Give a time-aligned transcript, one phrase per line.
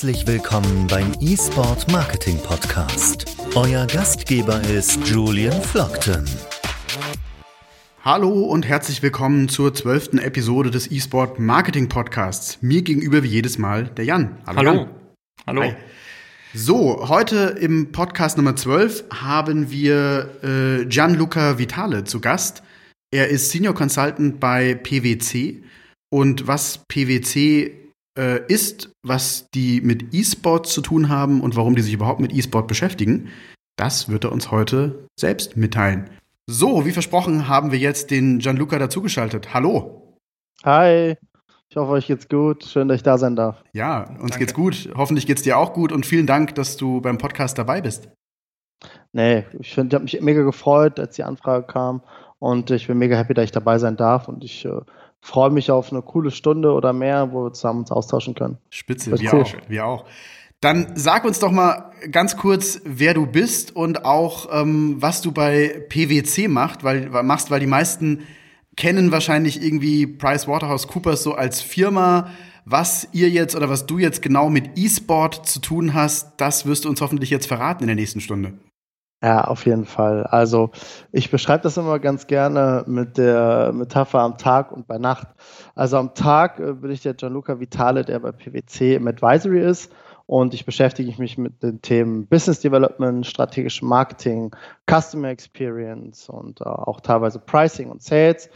[0.00, 3.36] Herzlich willkommen beim eSport Marketing Podcast.
[3.54, 6.24] Euer Gastgeber ist Julian Flockton.
[8.02, 12.62] Hallo und herzlich willkommen zur zwölften Episode des eSport Marketing Podcasts.
[12.62, 14.38] Mir gegenüber wie jedes Mal der Jan.
[14.46, 14.56] Hallo.
[14.56, 14.72] Hallo.
[14.72, 14.88] Jan.
[15.46, 15.62] Hallo.
[15.64, 15.76] Hi.
[16.54, 22.62] So, heute im Podcast Nummer 12 haben wir äh, Gianluca Vitale zu Gast.
[23.10, 25.62] Er ist Senior Consultant bei PwC.
[26.08, 27.79] Und was PwC
[28.20, 32.34] äh, ist, was die mit E-Sport zu tun haben und warum die sich überhaupt mit
[32.34, 33.30] E-Sport beschäftigen,
[33.76, 36.10] das wird er uns heute selbst mitteilen.
[36.46, 39.54] So, wie versprochen, haben wir jetzt den Gianluca dazugeschaltet.
[39.54, 40.18] Hallo.
[40.64, 41.16] Hi.
[41.70, 42.64] Ich hoffe, euch geht's gut.
[42.64, 43.62] Schön, dass ich da sein darf.
[43.72, 44.38] Ja, uns Danke.
[44.40, 44.90] geht's gut.
[44.94, 48.10] Hoffentlich geht's dir auch gut und vielen Dank, dass du beim Podcast dabei bist.
[49.12, 52.02] Nee, ich, ich habe mich mega gefreut, als die Anfrage kam
[52.38, 54.80] und ich bin mega happy, dass ich dabei sein darf und ich äh,
[55.20, 58.58] freue mich auf eine coole Stunde oder mehr, wo wir zusammen uns austauschen können.
[58.70, 59.42] Spitze, wir cool.
[59.42, 60.04] auch, wir auch.
[60.60, 65.32] Dann sag uns doch mal ganz kurz, wer du bist und auch ähm, was du
[65.32, 68.26] bei PwC macht, weil, machst, weil die meisten
[68.76, 72.30] kennen wahrscheinlich irgendwie PricewaterhouseCoopers so als Firma.
[72.66, 76.84] Was ihr jetzt oder was du jetzt genau mit E-Sport zu tun hast, das wirst
[76.84, 78.52] du uns hoffentlich jetzt verraten in der nächsten Stunde.
[79.22, 80.24] Ja, auf jeden Fall.
[80.24, 80.70] Also
[81.12, 85.28] ich beschreibe das immer ganz gerne mit der Metapher am Tag und bei Nacht.
[85.74, 89.92] Also am Tag äh, bin ich der Gianluca Vitale, der bei PwC im Advisory ist
[90.24, 94.56] und ich beschäftige mich mit den Themen Business Development, strategischem Marketing,
[94.88, 98.48] Customer Experience und äh, auch teilweise Pricing und Sales.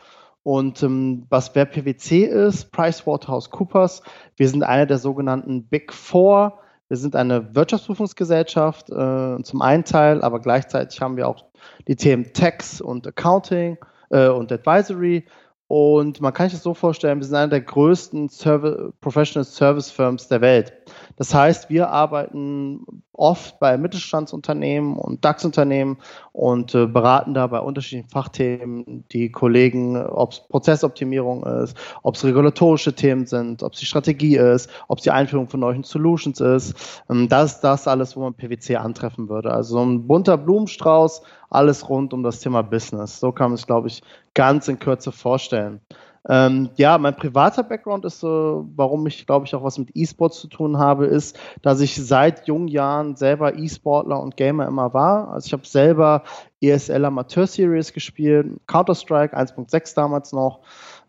[0.44, 4.02] Und ähm, was wer PwC ist, PricewaterhouseCoopers,
[4.36, 10.22] wir sind eine der sogenannten Big Four wir sind eine Wirtschaftsprüfungsgesellschaft äh, zum einen Teil,
[10.22, 11.44] aber gleichzeitig haben wir auch
[11.88, 13.78] die Themen Tax und Accounting
[14.10, 15.24] äh, und Advisory.
[15.66, 19.90] Und man kann sich das so vorstellen, wir sind eine der größten Service, Professional Service
[19.90, 20.72] Firms der Welt.
[21.16, 22.84] Das heißt, wir arbeiten
[23.14, 25.98] oft bei Mittelstandsunternehmen und DAX-Unternehmen
[26.32, 32.24] und äh, beraten da bei unterschiedlichen Fachthemen die Kollegen, ob es Prozessoptimierung ist, ob es
[32.24, 36.40] regulatorische Themen sind, ob es die Strategie ist, ob es die Einführung von neuen Solutions
[36.40, 37.02] ist.
[37.08, 39.52] Ähm, das ist das alles, wo man PwC antreffen würde.
[39.52, 43.20] Also so ein bunter Blumenstrauß, alles rund um das Thema Business.
[43.20, 44.02] So kann man es, glaube ich,
[44.34, 45.80] ganz in Kürze vorstellen.
[46.26, 50.40] Ähm, ja, mein privater Background ist so, warum ich, glaube ich, auch was mit E-Sports
[50.40, 55.28] zu tun habe, ist, dass ich seit jungen Jahren selber E-Sportler und Gamer immer war.
[55.28, 56.22] Also ich habe selber
[56.62, 60.60] ESL Amateur Series gespielt, Counter-Strike 1.6 damals noch.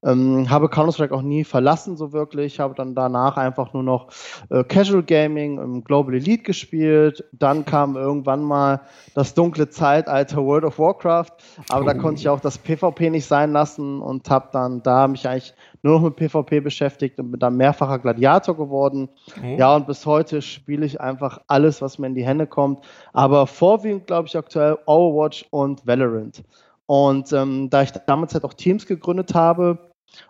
[0.05, 2.59] Ähm, habe Counter-Strike auch nie verlassen, so wirklich.
[2.59, 4.09] Habe dann danach einfach nur noch
[4.49, 7.23] äh, Casual Gaming im Global Elite gespielt.
[7.31, 8.81] Dann kam irgendwann mal
[9.15, 11.31] das dunkle Zeitalter World of Warcraft.
[11.69, 11.85] Aber oh.
[11.85, 15.53] da konnte ich auch das PvP nicht sein lassen und habe dann da mich eigentlich
[15.81, 19.09] nur noch mit PvP beschäftigt und bin dann mehrfacher Gladiator geworden.
[19.41, 19.55] Oh.
[19.57, 22.85] Ja, und bis heute spiele ich einfach alles, was mir in die Hände kommt.
[23.11, 26.43] Aber vorwiegend, glaube ich, aktuell Overwatch und Valorant.
[26.87, 29.79] Und ähm, da ich damals halt auch Teams gegründet habe,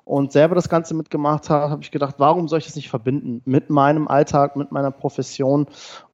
[0.04, 3.42] und selber das Ganze mitgemacht habe, habe ich gedacht, warum soll ich das nicht verbinden
[3.46, 5.68] mit meinem Alltag, mit meiner Profession?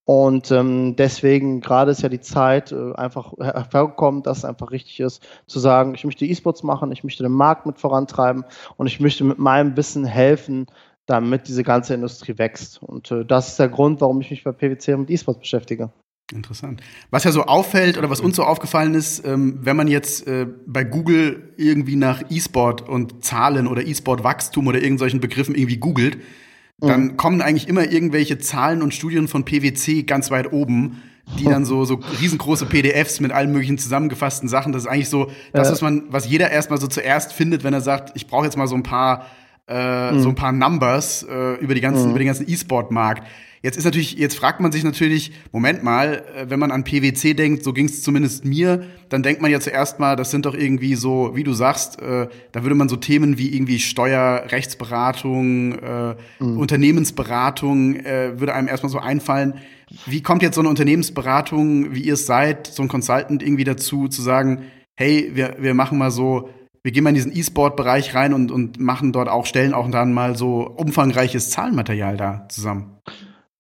[0.06, 5.00] Und ähm, deswegen gerade ist ja die Zeit äh, einfach hervorgekommen, dass es einfach richtig
[5.00, 8.44] ist, zu sagen, ich möchte E-Sports machen, ich möchte den Markt mit vorantreiben
[8.78, 10.66] und ich möchte mit meinem Wissen helfen,
[11.06, 12.82] damit diese ganze Industrie wächst.
[12.82, 15.92] Und äh, das ist der Grund, warum ich mich bei PwC mit E-Sports beschäftige.
[16.32, 16.82] Interessant.
[17.10, 20.48] Was ja so auffällt oder was uns so aufgefallen ist, ähm, wenn man jetzt äh,
[20.66, 26.18] bei Google irgendwie nach E-Sport und Zahlen oder E-Sport-Wachstum oder irgendwelchen Begriffen irgendwie googelt,
[26.80, 27.18] dann mhm.
[27.18, 31.02] kommen eigentlich immer irgendwelche Zahlen und Studien von PwC ganz weit oben,
[31.38, 34.74] die dann so, so riesengroße PDFs mit allen möglichen zusammengefassten Sachen.
[34.74, 37.82] Das ist eigentlich so das, was man, was jeder erstmal so zuerst findet, wenn er
[37.82, 39.28] sagt, ich brauche jetzt mal so ein paar,
[39.68, 40.20] äh, mhm.
[40.20, 42.10] so ein paar Numbers äh, über die ganzen, mhm.
[42.12, 43.24] über den ganzen E-Sport-Markt.
[43.64, 47.36] Jetzt ist natürlich, jetzt fragt man sich natürlich, Moment mal, äh, wenn man an PwC
[47.36, 50.56] denkt, so ging es zumindest mir, dann denkt man ja zuerst mal, das sind doch
[50.56, 55.74] irgendwie so, wie du sagst, äh, da würde man so Themen wie irgendwie Steuer, Rechtsberatung,
[55.74, 56.58] äh, mhm.
[56.58, 59.56] Unternehmensberatung, äh, würde einem erstmal so einfallen.
[60.08, 64.08] Wie kommt jetzt so eine Unternehmensberatung, wie ihr es seid, so ein Consultant irgendwie dazu,
[64.08, 64.64] zu sagen,
[64.96, 66.50] hey, wir, wir machen mal so,
[66.84, 70.14] wir gehen mal in diesen E-Sport-Bereich rein und, und machen dort auch, stellen auch dann
[70.14, 73.02] mal so umfangreiches Zahlenmaterial da zusammen?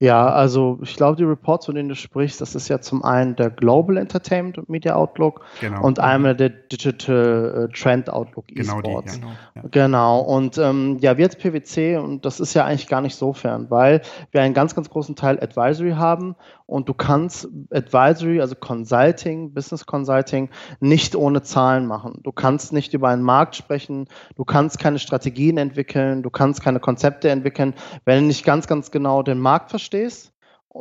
[0.01, 3.35] Ja, also ich glaube, die Reports, von denen du sprichst, das ist ja zum einen
[3.35, 5.83] der Global Entertainment und Media Outlook genau.
[5.83, 9.31] und einmal der Digital äh, Trend Outlook genau Die, genau.
[9.53, 9.61] Ja.
[9.69, 10.21] genau.
[10.21, 13.67] Und ähm, ja, wir als PwC, und das ist ja eigentlich gar nicht so fern,
[13.69, 14.01] weil
[14.31, 16.35] wir einen ganz, ganz großen Teil Advisory haben
[16.71, 22.21] und du kannst Advisory, also Consulting, Business Consulting, nicht ohne Zahlen machen.
[22.23, 24.07] Du kannst nicht über einen Markt sprechen,
[24.37, 27.73] du kannst keine Strategien entwickeln, du kannst keine Konzepte entwickeln,
[28.05, 30.31] wenn du nicht ganz, ganz genau den Markt verstehst,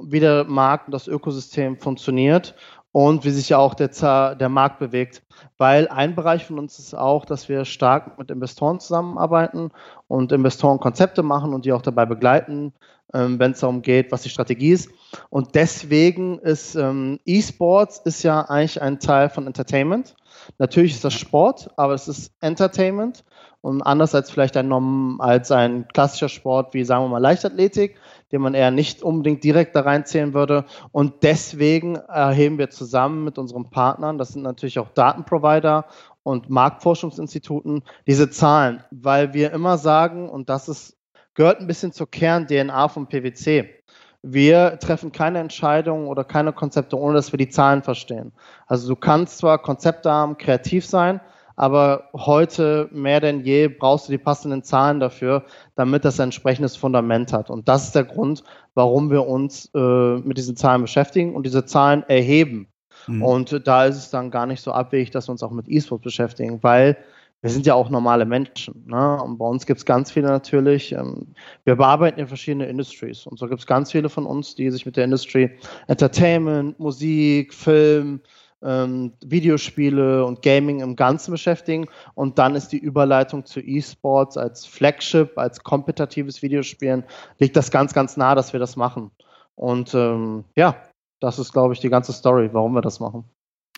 [0.04, 2.54] wie der Markt und das Ökosystem funktioniert
[2.92, 5.22] und wie sich ja auch der, der Markt bewegt.
[5.58, 9.70] Weil ein Bereich von uns ist auch, dass wir stark mit Investoren zusammenarbeiten
[10.08, 12.72] und Investoren Konzepte machen und die auch dabei begleiten,
[13.14, 14.90] ähm, wenn es darum geht, was die Strategie ist.
[15.31, 20.14] Und deswegen ist ähm, E-Sports ist ja eigentlich ein Teil von Entertainment.
[20.58, 23.25] Natürlich ist das Sport, aber es ist Entertainment.
[23.62, 24.72] Und anders als vielleicht ein,
[25.20, 27.96] als ein klassischer Sport wie, sagen wir mal, Leichtathletik,
[28.32, 30.65] den man eher nicht unbedingt direkt da reinzählen würde.
[30.93, 35.87] Und deswegen erheben wir zusammen mit unseren Partnern, das sind natürlich auch Datenprovider
[36.23, 40.97] und Marktforschungsinstituten, diese Zahlen, weil wir immer sagen, und das ist,
[41.35, 43.71] gehört ein bisschen zur Kern-DNA von PwC.
[44.23, 48.33] Wir treffen keine Entscheidungen oder keine Konzepte, ohne dass wir die Zahlen verstehen.
[48.67, 51.21] Also du kannst zwar Konzepte haben, kreativ sein,
[51.61, 55.45] aber heute mehr denn je brauchst du die passenden Zahlen dafür,
[55.77, 57.51] damit das ein entsprechendes Fundament hat.
[57.51, 58.43] Und das ist der Grund,
[58.73, 62.69] warum wir uns äh, mit diesen Zahlen beschäftigen und diese Zahlen erheben.
[63.07, 63.23] Mhm.
[63.23, 66.01] Und da ist es dann gar nicht so abwegig, dass wir uns auch mit E-Sport
[66.01, 66.97] beschäftigen, weil
[67.43, 68.87] wir sind ja auch normale Menschen.
[68.87, 69.23] Ne?
[69.23, 70.93] Und bei uns gibt es ganz viele natürlich.
[70.93, 71.27] Ähm,
[71.65, 73.27] wir bearbeiten in verschiedene Industries.
[73.27, 75.59] Und so gibt es ganz viele von uns, die sich mit der Industry
[75.89, 78.21] Entertainment, Musik, Film,
[78.62, 81.87] ähm, Videospiele und Gaming im Ganzen beschäftigen.
[82.15, 87.05] Und dann ist die Überleitung zu E-Sports als Flagship, als kompetitives Videospielen,
[87.39, 89.11] liegt das ganz, ganz nah, dass wir das machen.
[89.55, 90.77] Und ähm, ja,
[91.21, 93.25] das ist, glaube ich, die ganze Story, warum wir das machen.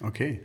[0.03, 0.45] Okay.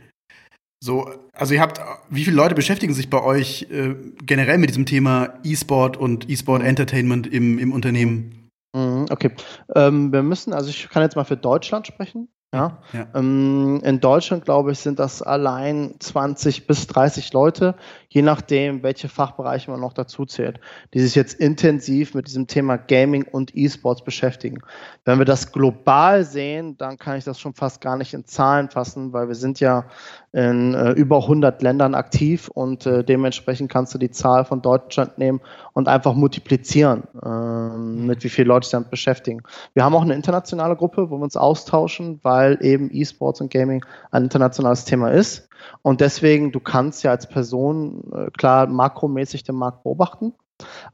[0.80, 4.86] So, also ihr habt, wie viele Leute beschäftigen sich bei euch äh, generell mit diesem
[4.86, 8.50] Thema E-Sport und E-Sport Entertainment im, im Unternehmen?
[8.76, 9.32] Mhm, okay.
[9.74, 12.28] Ähm, wir müssen, also ich kann jetzt mal für Deutschland sprechen.
[12.54, 12.78] Ja.
[12.94, 13.06] ja.
[13.14, 17.74] Ähm, in Deutschland, glaube ich, sind das allein 20 bis 30 Leute,
[18.08, 20.58] je nachdem, welche Fachbereiche man noch dazu zählt,
[20.94, 24.62] die sich jetzt intensiv mit diesem Thema Gaming und E-Sports beschäftigen.
[25.04, 28.70] Wenn wir das global sehen, dann kann ich das schon fast gar nicht in Zahlen
[28.70, 29.84] fassen, weil wir sind ja
[30.32, 35.18] in äh, über 100 Ländern aktiv und äh, dementsprechend kannst du die Zahl von Deutschland
[35.18, 35.40] nehmen
[35.74, 39.42] und einfach multiplizieren, äh, mit wie viele Leute sich damit beschäftigen.
[39.74, 43.84] Wir haben auch eine internationale Gruppe, wo wir uns austauschen, weil eben E-Sports und Gaming
[44.10, 45.48] ein internationales Thema ist.
[45.82, 50.32] Und deswegen, du kannst ja als Person äh, klar makromäßig den Markt beobachten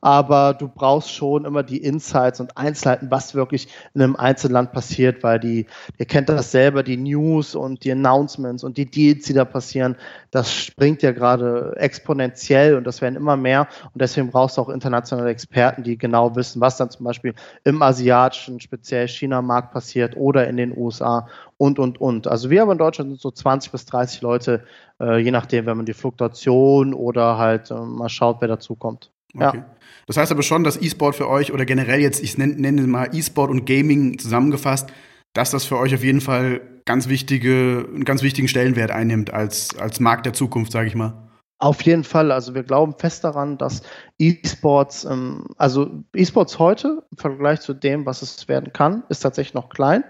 [0.00, 5.22] aber du brauchst schon immer die Insights und Einzelheiten, was wirklich in einem Einzelland passiert,
[5.22, 5.66] weil die,
[5.98, 9.96] ihr kennt das selber, die News und die Announcements und die Deals, die da passieren,
[10.30, 14.68] das springt ja gerade exponentiell und das werden immer mehr und deswegen brauchst du auch
[14.68, 17.34] internationale Experten, die genau wissen, was dann zum Beispiel
[17.64, 22.26] im asiatischen, speziell China-Markt passiert oder in den USA und, und, und.
[22.26, 24.64] Also wir aber in Deutschland sind so 20 bis 30 Leute,
[25.00, 29.13] äh, je nachdem, wenn man die Fluktuation oder halt äh, mal schaut, wer dazukommt.
[29.34, 29.58] Okay.
[29.58, 29.76] Ja.
[30.06, 33.10] Das heißt aber schon, dass E-Sport für euch oder generell jetzt, ich nenne, nenne mal
[33.12, 34.92] E-Sport und Gaming zusammengefasst,
[35.32, 39.76] dass das für euch auf jeden Fall ganz wichtige, einen ganz wichtigen Stellenwert einnimmt als,
[39.78, 41.24] als Markt der Zukunft, sage ich mal.
[41.58, 42.30] Auf jeden Fall.
[42.30, 43.82] Also wir glauben fest daran, dass
[44.18, 49.54] E-Sports, ähm, also E-Sports heute im Vergleich zu dem, was es werden kann, ist tatsächlich
[49.54, 50.04] noch klein.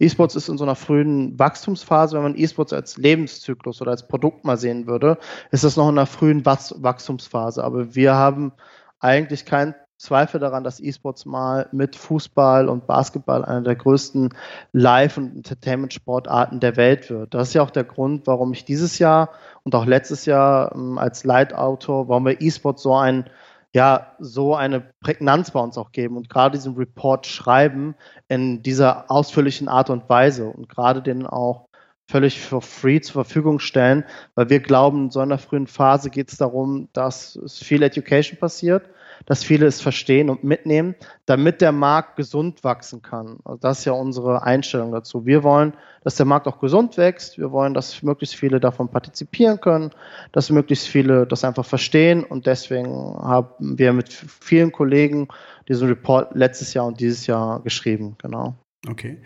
[0.00, 2.16] E-Sports ist in so einer frühen Wachstumsphase.
[2.16, 5.18] Wenn man E-Sports als Lebenszyklus oder als Produkt mal sehen würde,
[5.50, 7.64] ist das noch in einer frühen Wachstumsphase.
[7.64, 8.52] Aber wir haben
[9.00, 14.32] eigentlich keinen Zweifel daran, dass E-Sports mal mit Fußball und Basketball einer der größten
[14.72, 17.34] Live- und Entertainment-Sportarten der Welt wird.
[17.34, 19.30] Das ist ja auch der Grund, warum ich dieses Jahr
[19.64, 23.28] und auch letztes Jahr ähm, als Leitautor, warum wir E-Sports so ein
[23.74, 27.94] ja so eine Prägnanz bei uns auch geben und gerade diesen Report schreiben
[28.28, 31.68] in dieser ausführlichen Art und Weise und gerade den auch
[32.10, 36.32] völlig for free zur Verfügung stellen, weil wir glauben, in so einer frühen Phase geht
[36.32, 38.88] es darum, dass es viel Education passiert,
[39.26, 40.94] dass viele es verstehen und mitnehmen,
[41.26, 43.38] damit der Markt gesund wachsen kann.
[43.44, 45.26] Also das ist ja unsere Einstellung dazu.
[45.26, 47.38] Wir wollen, dass der Markt auch gesund wächst.
[47.38, 49.90] Wir wollen, dass möglichst viele davon partizipieren können,
[50.32, 52.24] dass möglichst viele das einfach verstehen.
[52.24, 55.28] Und deswegen haben wir mit vielen Kollegen
[55.68, 58.16] diesen Report letztes Jahr und dieses Jahr geschrieben.
[58.18, 58.54] Genau.
[58.88, 59.18] Okay.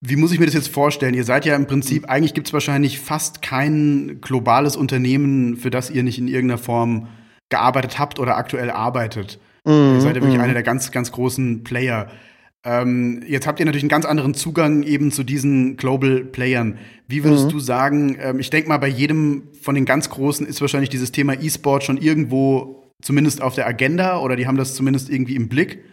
[0.00, 1.14] Wie muss ich mir das jetzt vorstellen?
[1.14, 5.90] Ihr seid ja im Prinzip, eigentlich gibt es wahrscheinlich fast kein globales Unternehmen, für das
[5.90, 7.08] ihr nicht in irgendeiner Form
[7.48, 9.38] gearbeitet habt oder aktuell arbeitet.
[9.64, 10.42] Mm, ihr seid ja wirklich mm.
[10.42, 12.10] einer der ganz, ganz großen Player.
[12.64, 16.78] Ähm, jetzt habt ihr natürlich einen ganz anderen Zugang eben zu diesen Global Playern.
[17.06, 17.50] Wie würdest mhm.
[17.50, 21.12] du sagen, ähm, ich denke mal, bei jedem von den ganz Großen ist wahrscheinlich dieses
[21.12, 25.48] Thema E-Sport schon irgendwo zumindest auf der Agenda oder die haben das zumindest irgendwie im
[25.48, 25.84] Blick.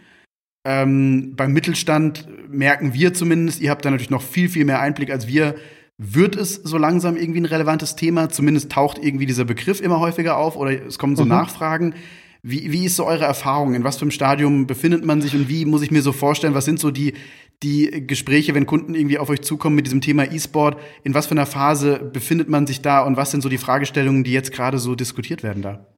[0.66, 5.10] Ähm, beim Mittelstand merken wir zumindest, ihr habt da natürlich noch viel, viel mehr Einblick
[5.10, 5.54] als wir.
[5.98, 8.28] Wird es so langsam irgendwie ein relevantes Thema?
[8.28, 11.30] Zumindest taucht irgendwie dieser Begriff immer häufiger auf oder es kommen so mhm.
[11.30, 11.94] Nachfragen.
[12.42, 13.74] Wie, wie ist so eure Erfahrung?
[13.74, 16.54] In was für einem Stadium befindet man sich und wie muss ich mir so vorstellen,
[16.54, 17.14] was sind so die,
[17.62, 20.78] die Gespräche, wenn Kunden irgendwie auf euch zukommen mit diesem Thema E-Sport?
[21.02, 24.22] In was für einer Phase befindet man sich da und was sind so die Fragestellungen,
[24.22, 25.95] die jetzt gerade so diskutiert werden da?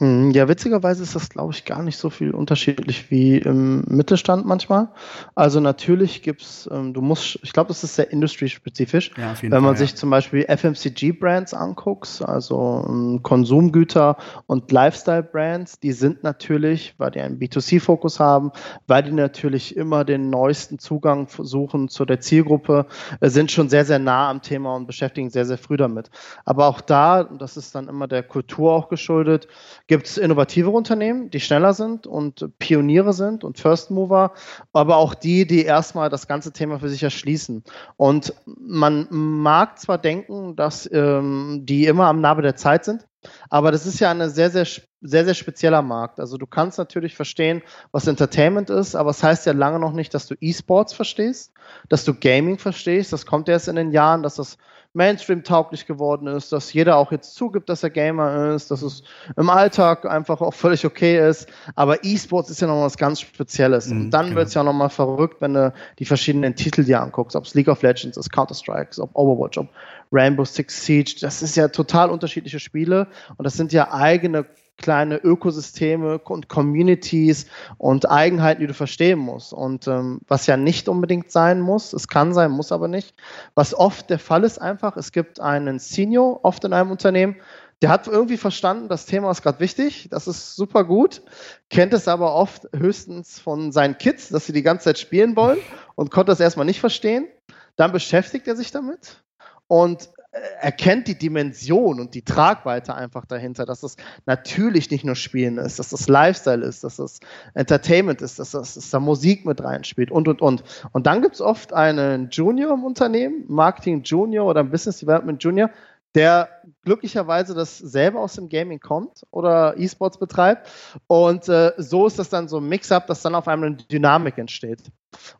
[0.00, 4.46] Hm, ja, witzigerweise ist das, glaube ich, gar nicht so viel unterschiedlich wie im Mittelstand
[4.46, 4.88] manchmal.
[5.34, 9.10] Also natürlich gibt's, ähm, du musst, ich glaube, das ist sehr industriespezifisch.
[9.18, 9.96] Ja, Wenn man Fall, sich ja.
[9.96, 14.16] zum Beispiel FMCG-Brands anguckt, also ähm, Konsumgüter
[14.46, 18.52] und Lifestyle-Brands, die sind natürlich, weil die einen B2C-Fokus haben,
[18.86, 22.86] weil die natürlich immer den neuesten Zugang suchen zu der Zielgruppe,
[23.20, 26.08] äh, sind schon sehr, sehr nah am Thema und beschäftigen sehr, sehr früh damit.
[26.46, 29.46] Aber auch da, das ist dann immer der Kultur auch geschuldet,
[29.90, 34.34] gibt es innovative Unternehmen, die schneller sind und Pioniere sind und First Mover,
[34.72, 37.64] aber auch die, die erstmal das ganze Thema für sich erschließen.
[37.96, 43.08] Und man mag zwar denken, dass ähm, die immer am Nabe der Zeit sind,
[43.48, 44.64] aber das ist ja ein sehr, sehr,
[45.00, 46.20] sehr, sehr spezieller Markt.
[46.20, 49.92] Also du kannst natürlich verstehen, was Entertainment ist, aber es das heißt ja lange noch
[49.92, 51.52] nicht, dass du E-Sports verstehst,
[51.88, 53.12] dass du Gaming verstehst.
[53.12, 54.56] Das kommt erst in den Jahren, dass das
[54.92, 59.04] Mainstream-tauglich geworden ist, dass jeder auch jetzt zugibt, dass er Gamer ist, dass es
[59.36, 61.48] im Alltag einfach auch völlig okay ist.
[61.76, 63.86] Aber E-Sports ist ja noch was ganz Spezielles.
[63.86, 64.38] Mhm, und dann genau.
[64.38, 67.54] wird es ja noch mal verrückt, wenn du die verschiedenen Titel dir anguckst, ob es
[67.54, 69.68] League of Legends ist, Counter-Strike, ob Overwatch, ob
[70.10, 71.14] Rainbow Six Siege.
[71.20, 73.06] Das ist ja total unterschiedliche Spiele
[73.36, 74.44] und das sind ja eigene
[74.80, 77.46] kleine Ökosysteme und Communities
[77.78, 79.52] und Eigenheiten, die du verstehen musst.
[79.52, 83.14] Und ähm, was ja nicht unbedingt sein muss, es kann sein, muss aber nicht.
[83.54, 87.36] Was oft der Fall ist einfach, es gibt einen Senior oft in einem Unternehmen,
[87.82, 91.22] der hat irgendwie verstanden, das Thema ist gerade wichtig, das ist super gut,
[91.70, 95.58] kennt es aber oft höchstens von seinen Kids, dass sie die ganze Zeit spielen wollen
[95.94, 97.28] und konnte das erstmal nicht verstehen.
[97.76, 99.22] Dann beschäftigt er sich damit
[99.66, 103.96] und erkennt die Dimension und die Tragweite einfach dahinter, dass es
[104.26, 107.18] natürlich nicht nur Spielen ist, dass das Lifestyle ist, dass das
[107.54, 110.62] Entertainment ist, dass, das, dass da Musik mit reinspielt und, und, und.
[110.92, 115.70] Und dann gibt es oft einen Junior im Unternehmen, Marketing Junior oder Business Development Junior,
[116.14, 116.48] der
[116.84, 120.68] glücklicherweise das selber aus dem Gaming kommt oder E-Sports betreibt.
[121.06, 124.38] Und äh, so ist das dann so ein Mix-up, dass dann auf einmal eine Dynamik
[124.38, 124.82] entsteht.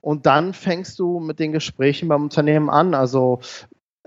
[0.01, 2.95] Und dann fängst du mit den Gesprächen beim Unternehmen an.
[2.95, 3.41] Also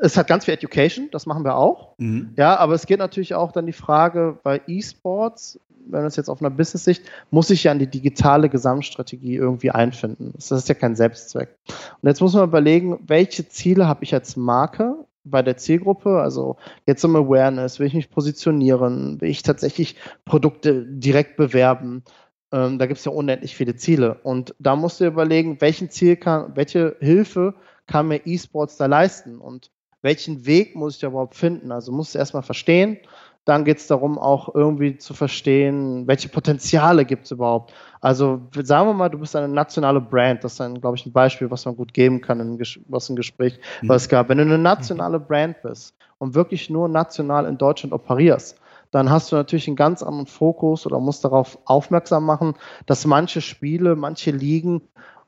[0.03, 1.93] es hat ganz viel Education, das machen wir auch.
[1.98, 2.33] Mhm.
[2.36, 6.29] Ja, aber es geht natürlich auch dann die Frage bei E-Sports, wenn man es jetzt
[6.29, 10.33] auf einer Business-Sicht, muss ich ja in die digitale Gesamtstrategie irgendwie einfinden.
[10.36, 11.55] Das ist ja kein Selbstzweck.
[12.01, 16.57] Und jetzt muss man überlegen, welche Ziele habe ich als Marke bei der Zielgruppe, also
[16.86, 19.95] jetzt um Awareness, will ich mich positionieren, will ich tatsächlich
[20.25, 22.03] Produkte direkt bewerben.
[22.51, 24.15] Ähm, da gibt es ja unendlich viele Ziele.
[24.24, 27.53] Und da musst du überlegen, welchen Ziel kann, welche Hilfe
[27.88, 29.39] kann mir E-Sports da leisten?
[29.39, 29.72] Und
[30.03, 31.72] welchen Weg muss ich da überhaupt finden?
[31.72, 32.98] Also muss ich erstmal verstehen.
[33.45, 37.74] Dann geht es darum, auch irgendwie zu verstehen, welche Potenziale gibt es überhaupt.
[38.00, 40.43] Also sagen wir mal, du bist eine nationale Brand.
[40.43, 43.15] Das ist dann, glaube ich, ein Beispiel, was man gut geben kann, in, was ein
[43.15, 43.89] Gespräch, mhm.
[43.89, 44.29] was gab.
[44.29, 48.60] Wenn du eine nationale Brand bist und wirklich nur national in Deutschland operierst,
[48.91, 52.53] dann hast du natürlich einen ganz anderen Fokus oder musst darauf aufmerksam machen,
[52.86, 54.81] dass manche Spiele, manche Ligen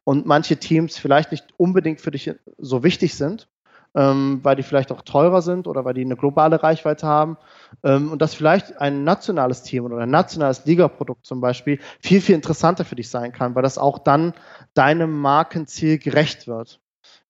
[0.03, 3.47] und manche Teams vielleicht nicht unbedingt für dich so wichtig sind
[3.95, 7.37] ähm, weil die vielleicht auch teurer sind oder weil die eine globale Reichweite haben.
[7.83, 12.35] Ähm, und dass vielleicht ein nationales Team oder ein nationales Ligaprodukt zum Beispiel viel, viel
[12.35, 14.33] interessanter für dich sein kann, weil das auch dann
[14.73, 16.79] deinem Markenziel gerecht wird.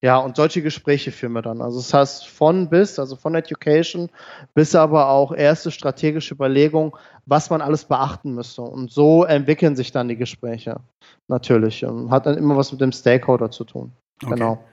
[0.02, 1.62] Ja, und solche Gespräche führen wir dann.
[1.62, 4.10] Also das heißt von bis, also von Education
[4.54, 6.96] bis aber auch erste strategische Überlegung,
[7.26, 8.62] was man alles beachten müsste.
[8.62, 10.80] Und so entwickeln sich dann die Gespräche.
[11.28, 11.86] Natürlich.
[11.86, 13.94] Und hat dann immer was mit dem Stakeholder zu tun.
[14.22, 14.36] Okay.
[14.36, 14.64] Genau.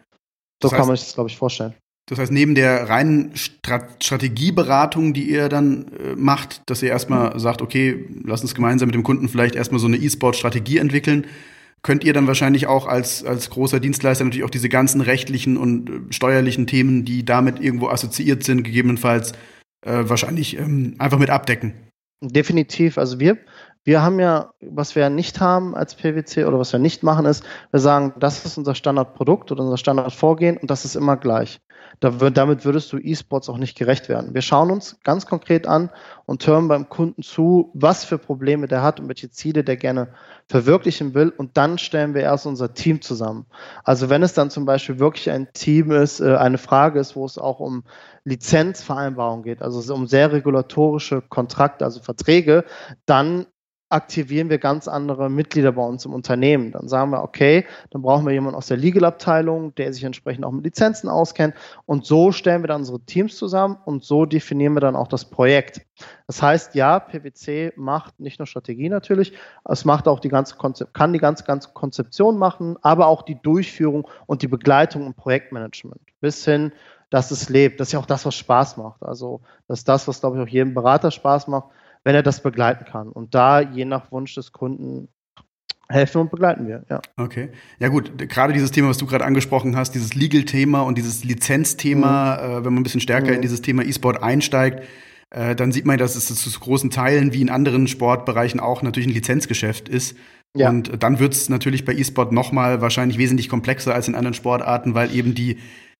[0.62, 1.74] So das heißt, kann man sich das, glaube ich, vorstellen.
[2.06, 7.38] Das heißt, neben der reinen Strat Strategieberatung, die ihr dann äh, macht, dass ihr erstmal
[7.38, 11.26] sagt, okay, lass uns gemeinsam mit dem Kunden vielleicht erstmal so eine E-Sport-Strategie entwickeln,
[11.82, 15.90] könnt ihr dann wahrscheinlich auch als, als großer Dienstleister natürlich auch diese ganzen rechtlichen und
[15.90, 19.32] äh, steuerlichen Themen, die damit irgendwo assoziiert sind, gegebenenfalls
[19.86, 21.74] äh, wahrscheinlich ähm, einfach mit abdecken.
[22.20, 22.98] Definitiv.
[22.98, 23.38] Also wir
[23.84, 27.44] wir haben ja, was wir nicht haben als PwC oder was wir nicht machen, ist,
[27.72, 31.60] wir sagen, das ist unser Standardprodukt oder unser Standardvorgehen und das ist immer gleich.
[32.02, 34.34] Damit würdest du E-Sports auch nicht gerecht werden.
[34.34, 35.90] Wir schauen uns ganz konkret an
[36.26, 40.08] und hören beim Kunden zu, was für Probleme der hat und welche Ziele der gerne
[40.48, 41.28] verwirklichen will.
[41.30, 43.46] Und dann stellen wir erst unser Team zusammen.
[43.84, 47.24] Also wenn es dann zum Beispiel wirklich ein Team ist, äh, eine Frage ist, wo
[47.24, 47.84] es auch um
[48.24, 52.64] Lizenzvereinbarungen geht, also um sehr regulatorische Kontrakte, also Verträge,
[53.06, 53.46] dann
[53.92, 56.72] aktivieren wir ganz andere Mitglieder bei uns im Unternehmen.
[56.72, 60.50] Dann sagen wir, okay, dann brauchen wir jemanden aus der Legal-Abteilung, der sich entsprechend auch
[60.50, 61.54] mit Lizenzen auskennt.
[61.86, 65.26] Und so stellen wir dann unsere Teams zusammen und so definieren wir dann auch das
[65.26, 65.82] Projekt.
[66.26, 69.34] Das heißt, ja, PwC macht nicht nur Strategie natürlich,
[69.68, 73.40] es macht auch die ganze Konzep kann die ganze, ganze Konzeption machen, aber auch die
[73.40, 76.72] Durchführung und die Begleitung im Projektmanagement bis hin
[77.12, 77.78] dass es lebt.
[77.78, 79.02] Das ist ja auch das, was Spaß macht.
[79.02, 81.68] Also das ist das, was, glaube ich, auch jedem Berater Spaß macht,
[82.04, 83.08] wenn er das begleiten kann.
[83.08, 85.08] Und da, je nach Wunsch des Kunden,
[85.88, 87.00] helfen und begleiten wir, ja.
[87.16, 87.50] Okay.
[87.78, 92.36] Ja gut, gerade dieses Thema, was du gerade angesprochen hast, dieses Legal-Thema und dieses Lizenzthema,
[92.36, 92.44] mhm.
[92.44, 93.34] äh, wenn man ein bisschen stärker mhm.
[93.34, 94.84] in dieses Thema E-Sport einsteigt,
[95.30, 99.08] äh, dann sieht man, dass es zu großen Teilen wie in anderen Sportbereichen auch natürlich
[99.08, 100.16] ein Lizenzgeschäft ist.
[100.56, 100.68] Ja.
[100.68, 104.94] Und dann wird es natürlich bei E-Sport nochmal wahrscheinlich wesentlich komplexer als in anderen Sportarten,
[104.94, 105.58] weil eben die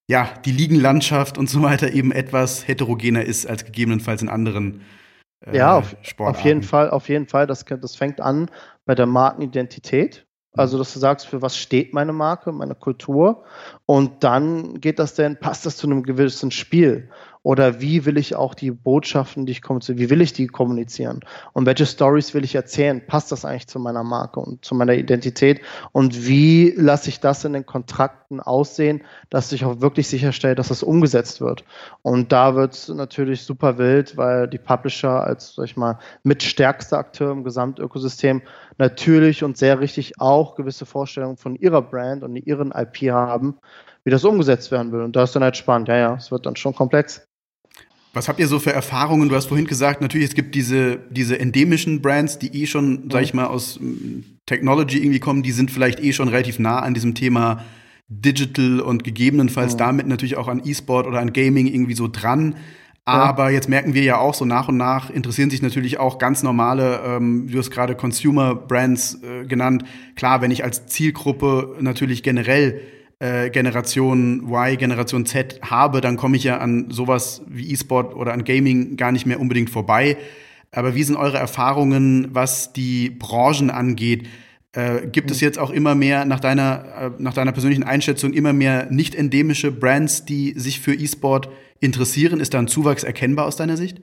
[0.09, 5.02] ja, die Liegenlandschaft und so weiter eben etwas heterogener ist als gegebenenfalls in anderen äh,
[5.51, 7.47] ja, auf, auf jeden Fall, auf jeden Fall.
[7.47, 8.51] Das, das fängt an
[8.85, 10.27] bei der Markenidentität.
[10.55, 13.45] Also, dass du sagst, für was steht meine Marke, meine Kultur.
[13.87, 17.09] Und dann geht das denn, passt das zu einem gewissen Spiel?
[17.45, 21.21] Oder wie will ich auch die Botschaften, die ich kommuniziere, wie will ich die kommunizieren?
[21.53, 23.05] Und welche Stories will ich erzählen?
[23.05, 25.61] Passt das eigentlich zu meiner Marke und zu meiner Identität?
[25.91, 30.69] Und wie lasse ich das in den Kontrakten aussehen, dass ich auch wirklich sicherstelle, dass
[30.69, 31.65] das umgesetzt wird?
[32.03, 36.99] Und da wird es natürlich super wild, weil die Publisher als, sag ich mal, mitstärkster
[36.99, 38.43] Akteur im Gesamtökosystem
[38.79, 43.59] natürlich und sehr richtig auch gewisse Vorstellungen von ihrer Brand und ihren IP haben,
[44.05, 45.03] wie das umgesetzt werden will.
[45.03, 45.89] Und da ist dann halt spannend.
[45.89, 47.27] Ja, ja, es wird dann schon komplex.
[48.14, 49.31] Was habt ihr so für Erfahrungen?
[49.31, 53.23] Du hast vorhin gesagt, natürlich, es gibt diese, diese endemischen Brands, die eh schon, sag
[53.23, 56.92] ich mal, aus mm, Technology irgendwie kommen, die sind vielleicht eh schon relativ nah an
[56.92, 57.64] diesem Thema
[58.09, 59.78] Digital und gegebenenfalls mhm.
[59.78, 62.57] damit natürlich auch an E-Sport oder an Gaming irgendwie so dran.
[63.04, 63.54] Aber ja.
[63.54, 67.00] jetzt merken wir ja auch so nach und nach interessieren sich natürlich auch ganz normale,
[67.04, 69.85] ähm, du hast gerade Consumer Brands äh, genannt.
[70.14, 72.81] Klar, wenn ich als Zielgruppe natürlich generell
[73.23, 78.33] äh, Generation Y, Generation Z habe, dann komme ich ja an sowas wie E-Sport oder
[78.33, 80.17] an Gaming gar nicht mehr unbedingt vorbei.
[80.73, 84.26] Aber wie sind eure Erfahrungen, was die Branchen angeht?
[84.73, 88.53] Äh, gibt es jetzt auch immer mehr, nach deiner, äh, nach deiner persönlichen Einschätzung, immer
[88.53, 92.40] mehr nicht endemische Brands, die sich für E-Sport interessieren?
[92.40, 94.03] Ist da ein Zuwachs erkennbar aus deiner Sicht?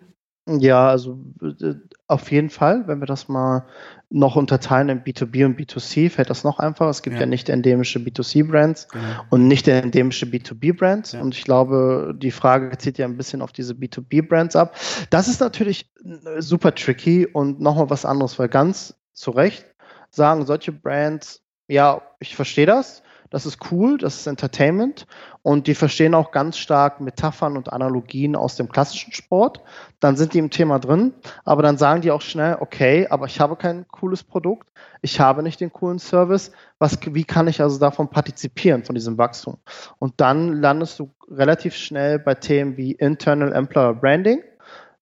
[0.58, 1.76] Ja, also äh,
[2.08, 3.66] auf jeden Fall, wenn wir das mal
[4.10, 6.90] noch unterteilen in B2B und B2C, fällt das noch einfacher.
[6.90, 9.06] Es gibt ja, ja nicht endemische B2C-Brands genau.
[9.30, 11.12] und nicht endemische B2B-Brands.
[11.12, 11.22] Ja.
[11.22, 14.76] Und ich glaube, die Frage zieht ja ein bisschen auf diese B2B-Brands ab.
[15.12, 19.66] Das ist natürlich äh, super tricky und nochmal was anderes, weil ganz zu Recht
[20.10, 25.06] sagen solche Brands, ja, ich verstehe das, das ist cool, das ist Entertainment
[25.44, 29.62] und die verstehen auch ganz stark Metaphern und Analogien aus dem klassischen Sport.
[30.00, 31.14] Dann sind die im Thema drin,
[31.46, 35.44] aber dann sagen die auch schnell, okay, aber ich habe kein cooles Produkt, ich habe
[35.44, 39.58] nicht den coolen Service, was, wie kann ich also davon partizipieren, von diesem Wachstum?
[40.00, 44.42] Und dann landest du relativ schnell bei Themen wie Internal Employer Branding,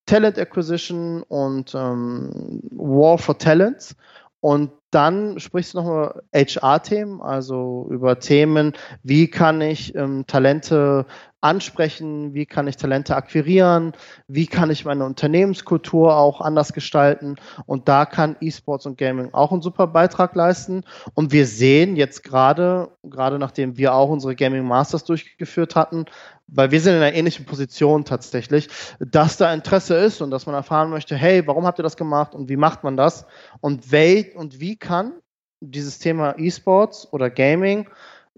[0.06, 3.96] Talent Acquisition und ähm, War for Talents.
[4.40, 8.74] Und dann sprichst du nochmal HR-Themen, also über Themen,
[9.04, 11.06] wie kann ich ähm, Talente
[11.42, 13.94] ansprechen, wie kann ich Talente akquirieren,
[14.28, 17.36] wie kann ich meine Unternehmenskultur auch anders gestalten.
[17.66, 20.84] Und da kann E-Sports und Gaming auch einen super Beitrag leisten.
[21.14, 26.06] Und wir sehen jetzt gerade, gerade nachdem wir auch unsere Gaming Masters durchgeführt hatten,
[26.48, 30.56] weil wir sind in einer ähnlichen Position tatsächlich, dass da Interesse ist und dass man
[30.56, 33.26] erfahren möchte, hey, warum habt ihr das gemacht und wie macht man das
[33.60, 35.14] und, wel und wie kann
[35.60, 37.88] dieses Thema E-Sports oder Gaming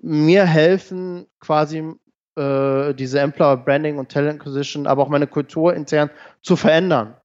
[0.01, 1.83] mir helfen, quasi
[2.35, 6.09] äh, diese Employer Branding und Talent Acquisition, aber auch meine Kultur intern
[6.41, 7.15] zu verändern.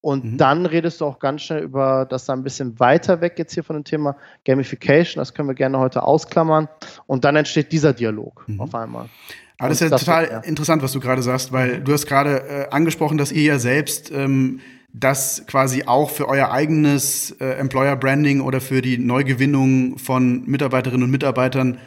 [0.00, 0.36] Und mhm.
[0.36, 3.64] dann redest du auch ganz schnell über das da ein bisschen weiter weg jetzt hier
[3.64, 5.18] von dem Thema Gamification.
[5.18, 6.68] Das können wir gerne heute ausklammern.
[7.06, 8.60] Und dann entsteht dieser Dialog mhm.
[8.60, 9.08] auf einmal.
[9.58, 10.40] Aber das ist ja total ja.
[10.40, 14.10] interessant, was du gerade sagst, weil du hast gerade äh, angesprochen, dass ihr ja selbst
[14.10, 14.60] ähm,
[14.92, 21.04] das quasi auch für euer eigenes äh, Employer Branding oder für die Neugewinnung von Mitarbeiterinnen
[21.04, 21.78] und Mitarbeitern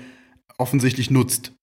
[0.58, 1.54] offensichtlich nutzt.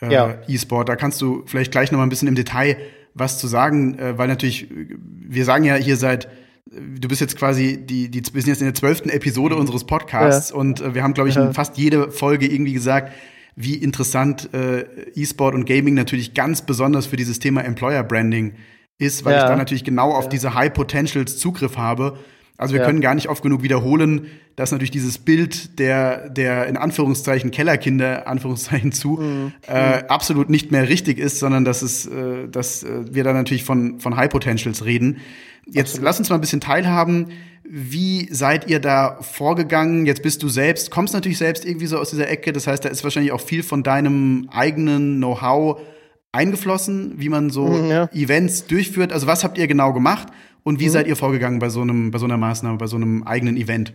[0.00, 0.38] Äh, ja.
[0.48, 0.88] E-Sport.
[0.88, 2.76] Da kannst du vielleicht gleich noch mal ein bisschen im Detail
[3.14, 6.28] was zu sagen, äh, weil natürlich, wir sagen ja hier seit
[6.66, 10.50] du bist jetzt quasi die, die wir sind jetzt in der zwölften Episode unseres Podcasts
[10.50, 10.56] ja.
[10.56, 11.46] und äh, wir haben, glaube ich, ja.
[11.46, 13.12] in fast jede Folge irgendwie gesagt,
[13.56, 14.82] wie interessant äh,
[15.14, 18.54] E-Sport und Gaming natürlich ganz besonders für dieses Thema Employer Branding
[18.98, 19.42] ist, weil ja.
[19.42, 20.30] ich da natürlich genau auf ja.
[20.30, 22.18] diese High Potentials Zugriff habe.
[22.56, 22.86] Also wir ja.
[22.86, 28.28] können gar nicht oft genug wiederholen, dass natürlich dieses Bild der, der in Anführungszeichen Kellerkinder,
[28.28, 29.52] Anführungszeichen zu, mhm.
[29.66, 33.64] äh, absolut nicht mehr richtig ist, sondern dass es, äh, dass äh, wir da natürlich
[33.64, 35.18] von, von High Potentials reden.
[35.66, 36.04] Jetzt Absolut.
[36.04, 37.28] lass uns mal ein bisschen teilhaben.
[37.68, 40.06] Wie seid ihr da vorgegangen?
[40.06, 42.52] Jetzt bist du selbst, kommst natürlich selbst irgendwie so aus dieser Ecke.
[42.52, 45.80] Das heißt, da ist wahrscheinlich auch viel von deinem eigenen Know-how
[46.32, 48.08] eingeflossen, wie man so mhm, ja.
[48.12, 49.12] Events durchführt.
[49.12, 50.28] Also was habt ihr genau gemacht
[50.62, 50.90] und wie mhm.
[50.90, 53.94] seid ihr vorgegangen bei so einem, bei so einer Maßnahme, bei so einem eigenen Event?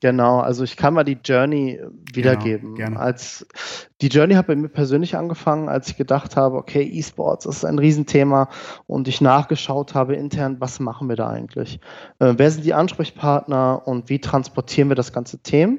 [0.00, 1.80] Genau, also ich kann mal die Journey
[2.12, 2.76] wiedergeben.
[2.76, 3.00] Genau.
[3.00, 3.46] Als
[4.00, 7.80] die Journey hat bei mir persönlich angefangen, als ich gedacht habe, okay, E-Sports ist ein
[7.80, 8.48] Riesenthema
[8.86, 11.80] und ich nachgeschaut habe intern, was machen wir da eigentlich?
[12.20, 15.78] Äh, wer sind die Ansprechpartner und wie transportieren wir das ganze Thema?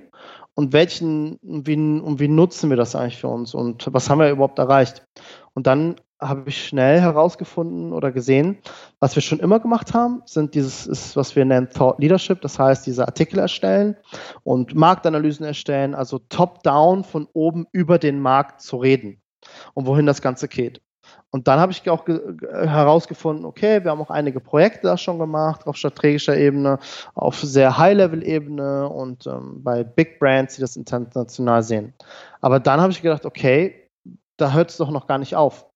[0.53, 4.29] Und welchen, wie, und wie nutzen wir das eigentlich für uns und was haben wir
[4.29, 5.05] überhaupt erreicht?
[5.53, 8.57] Und dann habe ich schnell herausgefunden oder gesehen,
[8.99, 12.59] was wir schon immer gemacht haben, sind dieses, ist, was wir nennen Thought Leadership, das
[12.59, 13.95] heißt, diese Artikel erstellen
[14.43, 19.21] und Marktanalysen erstellen, also top-down von oben über den Markt zu reden
[19.73, 20.81] und wohin das Ganze geht.
[21.31, 25.67] Und dann habe ich auch herausgefunden, okay, wir haben auch einige Projekte da schon gemacht,
[25.67, 26.79] auf strategischer Ebene,
[27.13, 31.93] auf sehr High-Level-Ebene und ähm, bei Big Brands, die das international sehen.
[32.41, 33.89] Aber dann habe ich gedacht, okay,
[34.37, 35.68] da hört es doch noch gar nicht auf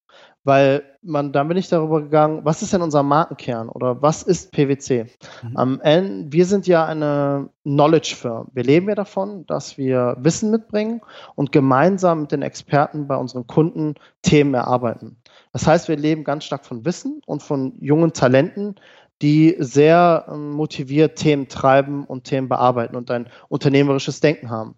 [0.44, 4.52] weil man, dann bin ich darüber gegangen, was ist denn unser Markenkern oder was ist
[4.52, 5.06] PwC?
[5.44, 5.58] Mhm.
[5.58, 8.48] Am Ende, wir sind ja eine Knowledge Firm.
[8.54, 11.02] Wir leben ja davon, dass wir Wissen mitbringen
[11.36, 15.18] und gemeinsam mit den Experten bei unseren Kunden Themen erarbeiten.
[15.54, 18.76] Das heißt, wir leben ganz stark von Wissen und von jungen Talenten,
[19.22, 24.76] die sehr ähm, motiviert Themen treiben und Themen bearbeiten und ein unternehmerisches Denken haben.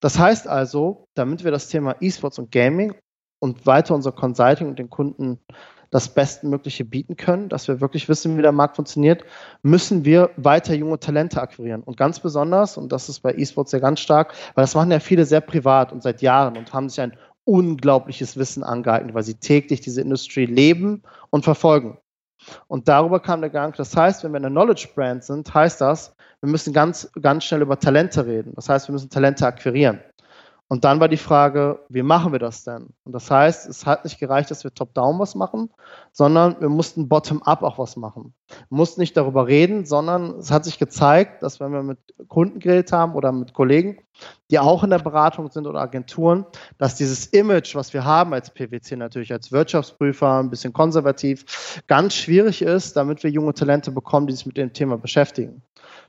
[0.00, 2.94] Das heißt also, damit wir das Thema E-Sports und Gaming
[3.38, 5.38] und weiter unser Consulting und den Kunden
[5.90, 9.24] das Bestmögliche bieten können, dass wir wirklich wissen, wie der Markt funktioniert,
[9.62, 11.82] müssen wir weiter junge Talente akquirieren.
[11.82, 15.00] Und ganz besonders, und das ist bei E-Sports ja ganz stark, weil das machen ja
[15.00, 19.34] viele sehr privat und seit Jahren und haben sich ein unglaubliches Wissen angeeignet, weil sie
[19.34, 21.98] täglich diese Industrie leben und verfolgen.
[22.66, 23.74] Und darüber kam der Gang.
[23.76, 27.62] Das heißt, wenn wir eine Knowledge Brand sind, heißt das, wir müssen ganz, ganz schnell
[27.62, 28.52] über Talente reden.
[28.56, 30.00] Das heißt, wir müssen Talente akquirieren.
[30.68, 32.88] Und dann war die Frage, wie machen wir das denn?
[33.04, 35.70] Und das heißt, es hat nicht gereicht, dass wir top-down was machen,
[36.10, 38.34] sondern wir mussten bottom-up auch was machen.
[38.48, 42.58] Wir mussten nicht darüber reden, sondern es hat sich gezeigt, dass wenn wir mit Kunden
[42.58, 43.98] geredet haben oder mit Kollegen,
[44.50, 46.46] die auch in der Beratung sind oder Agenturen,
[46.78, 52.14] dass dieses Image, was wir haben als PwC natürlich als Wirtschaftsprüfer, ein bisschen konservativ, ganz
[52.14, 55.62] schwierig ist, damit wir junge Talente bekommen, die sich mit dem Thema beschäftigen.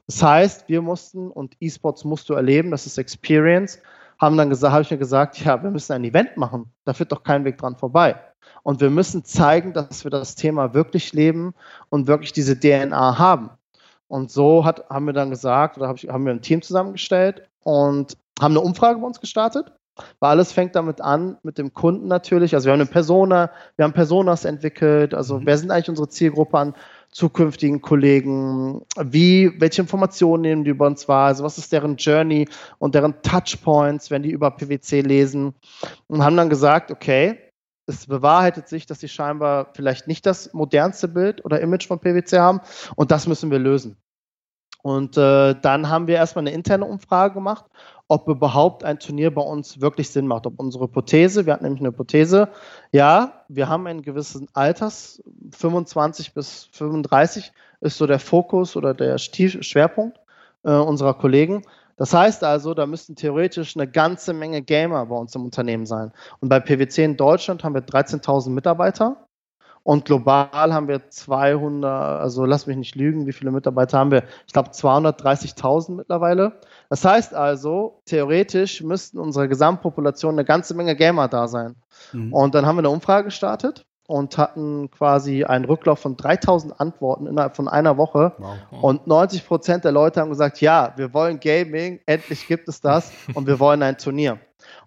[0.08, 3.80] Das heißt, wir mussten, und E-Sports musst du erleben, das ist Experience,
[4.20, 6.72] haben dann gesagt, habe ich mir gesagt, ja, wir müssen ein Event machen.
[6.86, 8.20] Da führt doch kein Weg dran vorbei.
[8.64, 11.54] Und wir müssen zeigen, dass wir das Thema wirklich leben
[11.90, 13.50] und wirklich diese DNA haben.
[14.08, 17.44] Und so hat, haben wir dann gesagt, oder hab ich, haben wir ein Team zusammengestellt
[17.64, 19.72] und haben eine Umfrage bei uns gestartet.
[20.20, 22.54] Weil alles fängt damit an, mit dem Kunden natürlich.
[22.54, 25.14] Also wir haben eine Persona, wir haben Personas entwickelt.
[25.14, 25.46] Also mhm.
[25.46, 26.74] wer sind eigentlich unsere Zielgruppe an?
[27.12, 28.82] Zukünftigen Kollegen?
[29.00, 31.28] Wie, welche Informationen nehmen die über uns wahr?
[31.28, 32.48] Also was ist deren Journey
[32.80, 35.54] und deren Touchpoints, wenn die über PwC lesen?
[36.08, 37.40] Und haben dann gesagt, okay,
[37.88, 42.38] es bewahrheitet sich, dass sie scheinbar vielleicht nicht das modernste Bild oder Image von PwC
[42.40, 42.60] haben
[42.96, 43.98] und das müssen wir lösen.
[44.84, 47.66] Und äh, dann haben wir erstmal eine interne Umfrage gemacht
[48.08, 50.46] ob überhaupt ein Turnier bei uns wirklich Sinn macht.
[50.46, 52.50] Ob unsere Hypothese, wir hatten nämlich eine Hypothese,
[52.92, 59.18] ja, wir haben einen gewissen Alters, 25 bis 35 ist so der Fokus oder der
[59.18, 60.20] Schwerpunkt
[60.64, 61.64] äh, unserer Kollegen.
[61.98, 66.12] Das heißt also, da müssten theoretisch eine ganze Menge Gamer bei uns im Unternehmen sein.
[66.40, 69.27] Und bei PwC in Deutschland haben wir 13.000 Mitarbeiter.
[69.88, 74.24] Und global haben wir 200, also lass mich nicht lügen, wie viele Mitarbeiter haben wir?
[74.46, 76.60] Ich glaube 230.000 mittlerweile.
[76.90, 81.76] Das heißt also, theoretisch müssten unsere Gesamtpopulation eine ganze Menge Gamer da sein.
[82.12, 82.34] Mhm.
[82.34, 87.26] Und dann haben wir eine Umfrage gestartet und hatten quasi einen Rücklauf von 3000 Antworten
[87.26, 88.34] innerhalb von einer Woche.
[88.40, 88.84] Wow, wow.
[88.84, 93.14] Und 90 Prozent der Leute haben gesagt, ja, wir wollen Gaming, endlich gibt es das
[93.36, 94.38] und wir wollen ein Turnier.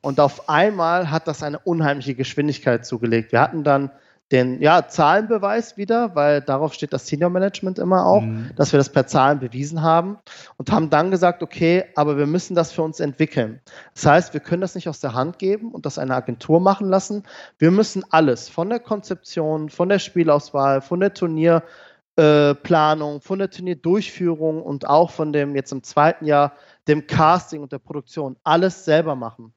[0.02, 3.32] Und auf einmal hat das eine unheimliche Geschwindigkeit zugelegt.
[3.32, 3.90] Wir hatten dann
[4.32, 8.50] den ja, Zahlenbeweis wieder, weil darauf steht das Senior Management immer auch, mhm.
[8.54, 10.18] dass wir das per Zahlen bewiesen haben
[10.56, 13.60] und haben dann gesagt, okay, aber wir müssen das für uns entwickeln.
[13.94, 16.88] Das heißt, wir können das nicht aus der Hand geben und das eine Agentur machen
[16.88, 17.24] lassen.
[17.58, 23.50] Wir müssen alles von der Konzeption, von der Spielauswahl, von der Turnierplanung, äh, von der
[23.50, 26.52] Turnierdurchführung und auch von dem jetzt im zweiten Jahr
[26.86, 29.52] dem Casting und der Produktion alles selber machen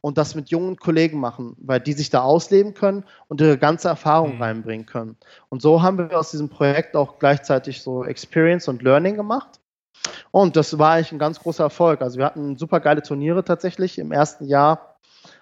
[0.00, 3.88] und das mit jungen Kollegen machen, weil die sich da ausleben können und ihre ganze
[3.88, 4.42] Erfahrung mhm.
[4.42, 5.16] reinbringen können.
[5.48, 9.60] Und so haben wir aus diesem Projekt auch gleichzeitig so Experience und Learning gemacht.
[10.30, 12.02] Und das war eigentlich ein ganz großer Erfolg.
[12.02, 13.98] Also wir hatten super geile Turniere tatsächlich.
[13.98, 14.96] Im ersten Jahr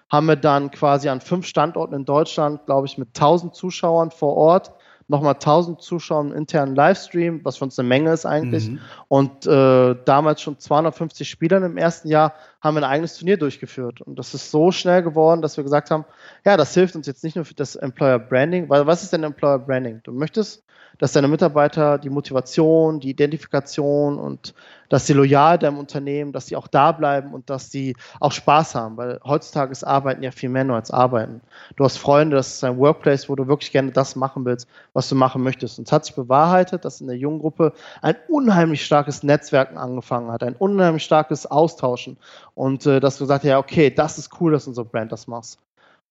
[0.09, 4.35] haben wir dann quasi an fünf Standorten in Deutschland, glaube ich, mit 1000 Zuschauern vor
[4.35, 4.71] Ort
[5.07, 8.69] nochmal 1000 Zuschauer im internen Livestream, was für uns eine Menge ist eigentlich.
[8.69, 8.79] Mhm.
[9.07, 12.33] Und äh, damals schon 250 Spielern im ersten Jahr
[12.65, 14.01] haben wir ein eigenes Turnier durchgeführt.
[14.01, 16.03] Und das ist so schnell geworden, dass wir gesagt haben,
[16.43, 19.23] ja, das hilft uns jetzt nicht nur für das Employer Branding, weil was ist denn
[19.23, 20.01] Employer Branding?
[20.03, 20.65] Du möchtest
[20.97, 24.53] dass deine Mitarbeiter die Motivation, die Identifikation und
[24.87, 28.75] dass sie loyal deinem Unternehmen, dass sie auch da bleiben und dass sie auch Spaß
[28.75, 31.41] haben, weil heutzutage ist Arbeiten ja viel mehr nur als Arbeiten.
[31.75, 35.09] Du hast Freunde, das ist ein Workplace, wo du wirklich gerne das machen willst, was
[35.09, 35.79] du machen möchtest.
[35.79, 40.31] Und es hat sich bewahrheitet, dass in der jungen Gruppe ein unheimlich starkes Netzwerken angefangen
[40.31, 42.17] hat, ein unheimlich starkes Austauschen
[42.55, 45.27] und äh, dass du gesagt hast, ja, okay, das ist cool, dass unsere Brand das
[45.27, 45.59] macht.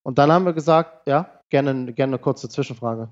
[0.02, 3.08] Und dann haben wir gesagt, ja, gerne, gerne eine kurze Zwischenfrage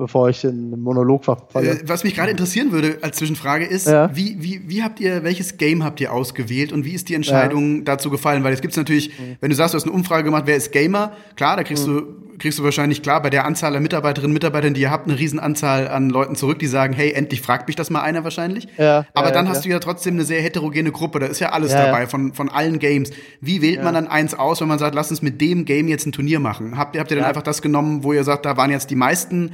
[0.00, 1.70] bevor ich einen Monolog verfalle.
[1.70, 4.10] Äh, was mich gerade interessieren würde als Zwischenfrage ist, ja.
[4.14, 7.78] wie, wie, wie habt ihr, welches Game habt ihr ausgewählt und wie ist die Entscheidung
[7.78, 7.82] ja.
[7.84, 8.42] dazu gefallen?
[8.42, 9.36] Weil es gibt natürlich, mhm.
[9.40, 11.92] wenn du sagst, du hast eine Umfrage gemacht, wer ist Gamer, klar, da kriegst mhm.
[11.92, 15.06] du kriegst du wahrscheinlich klar bei der Anzahl der Mitarbeiterinnen und Mitarbeitern, die ihr habt,
[15.06, 18.66] eine Riesenanzahl an Leuten zurück, die sagen, hey, endlich fragt mich das mal einer wahrscheinlich.
[18.76, 21.38] Ja, Aber ja, dann ja, hast du ja trotzdem eine sehr heterogene Gruppe, da ist
[21.38, 23.10] ja alles dabei von, von allen Games.
[23.40, 26.06] Wie wählt man dann eins aus, wenn man sagt, lass uns mit dem Game jetzt
[26.06, 26.76] ein Turnier machen?
[26.76, 28.96] Habt ihr, habt ihr dann einfach das genommen, wo ihr sagt, da waren jetzt die
[28.96, 29.52] meisten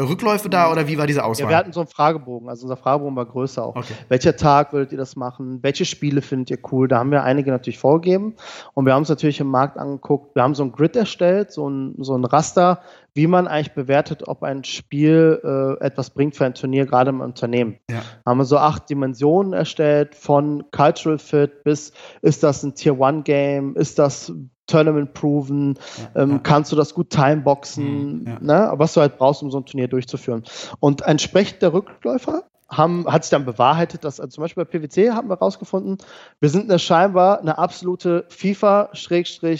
[0.00, 1.44] Rückläufe da oder wie war diese Auswahl?
[1.44, 3.76] Ja, wir hatten so einen Fragebogen, also unser Fragebogen war größer auch.
[3.76, 3.94] Okay.
[4.08, 5.62] Welcher Tag würdet ihr das machen?
[5.62, 6.88] Welche Spiele findet ihr cool?
[6.88, 8.34] Da haben wir einige natürlich vorgegeben
[8.74, 10.34] und wir haben uns natürlich im Markt angeguckt.
[10.34, 12.80] Wir haben so ein Grid erstellt, so ein, so ein Raster,
[13.14, 17.20] wie man eigentlich bewertet, ob ein Spiel äh, etwas bringt für ein Turnier, gerade im
[17.20, 17.78] Unternehmen.
[17.90, 18.02] Ja.
[18.26, 23.22] Haben wir so acht Dimensionen erstellt, von Cultural Fit bis ist das ein Tier One
[23.22, 24.32] Game, ist das
[24.66, 25.78] Tournament proven,
[26.14, 26.38] ja, ähm, ja.
[26.38, 28.38] kannst du das gut timeboxen, mhm, ja.
[28.40, 30.44] ne, was du halt brauchst, um so ein Turnier durchzuführen.
[30.80, 35.12] Und entsprechend der Rückläufer haben, hat sich dann bewahrheitet, dass also zum Beispiel bei PwC
[35.12, 35.98] haben wir rausgefunden,
[36.40, 38.90] wir sind eine scheinbar eine absolute FIFA,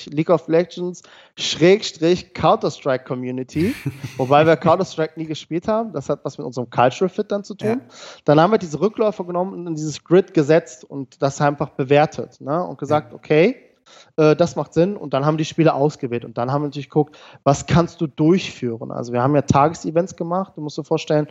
[0.07, 1.03] League of Legends,
[2.35, 3.75] Counter-Strike Community,
[4.17, 5.93] wobei wir Counter-Strike nie gespielt haben.
[5.93, 7.69] Das hat was mit unserem Cultural Fit dann zu tun.
[7.69, 7.81] Ja.
[8.25, 12.41] Dann haben wir diese Rückläufer genommen und in dieses Grid gesetzt und das einfach bewertet
[12.41, 12.65] ne?
[12.65, 13.66] und gesagt, okay,
[14.17, 14.97] äh, das macht Sinn.
[14.97, 16.25] Und dann haben die Spiele ausgewählt.
[16.25, 18.91] Und dann haben wir natürlich geguckt, was kannst du durchführen?
[18.91, 20.53] Also wir haben ja Tagesevents gemacht.
[20.57, 21.29] Du musst dir vorstellen,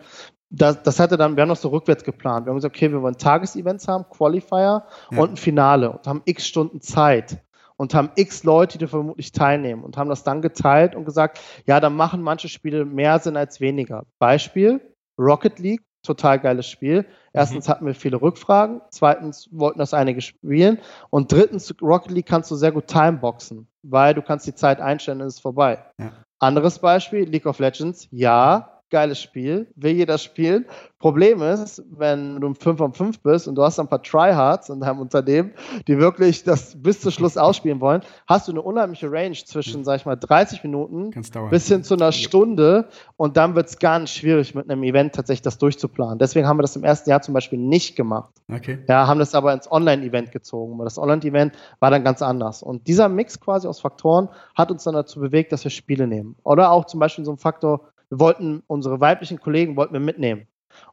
[0.50, 2.46] das, das hatte dann, wir haben noch so rückwärts geplant.
[2.46, 5.20] Wir haben gesagt, okay, wir wollen Tagesevents haben, Qualifier ja.
[5.20, 7.42] und ein Finale und haben x Stunden Zeit
[7.78, 11.80] und haben x Leute, die vermutlich teilnehmen und haben das dann geteilt und gesagt, ja,
[11.80, 14.06] dann machen manche Spiele mehr Sinn als weniger.
[14.20, 14.82] Beispiel
[15.18, 17.06] Rocket League total geiles Spiel.
[17.34, 17.72] Erstens mhm.
[17.72, 22.56] hatten wir viele Rückfragen, zweitens wollten das einige spielen und drittens, Rocket League kannst du
[22.56, 25.80] sehr gut timeboxen, weil du kannst die Zeit einstellen, dann ist es vorbei.
[26.00, 26.12] Ja.
[26.40, 30.66] Anderes Beispiel, League of Legends, ja, geiles Spiel, will jeder spielen.
[31.00, 34.80] Problem ist, wenn du 5 von 5 bist und du hast ein paar Tryhards in
[34.80, 35.52] deinem Unternehmen,
[35.86, 39.98] die wirklich das bis zum Schluss ausspielen wollen, hast du eine unheimliche Range zwischen, sag
[39.98, 41.12] ich mal, 30 Minuten
[41.52, 45.42] bis hin zu einer Stunde und dann wird es ganz schwierig mit einem Event tatsächlich
[45.42, 46.18] das durchzuplanen.
[46.18, 48.32] Deswegen haben wir das im ersten Jahr zum Beispiel nicht gemacht.
[48.50, 48.80] Okay.
[48.88, 52.64] Ja, haben das aber ins Online-Event gezogen, weil das Online-Event war dann ganz anders.
[52.64, 56.38] Und dieser Mix quasi aus Faktoren hat uns dann dazu bewegt, dass wir Spiele nehmen.
[56.44, 60.48] Oder auch zum Beispiel so ein Faktor wir wollten unsere weiblichen Kollegen wollten wir mitnehmen.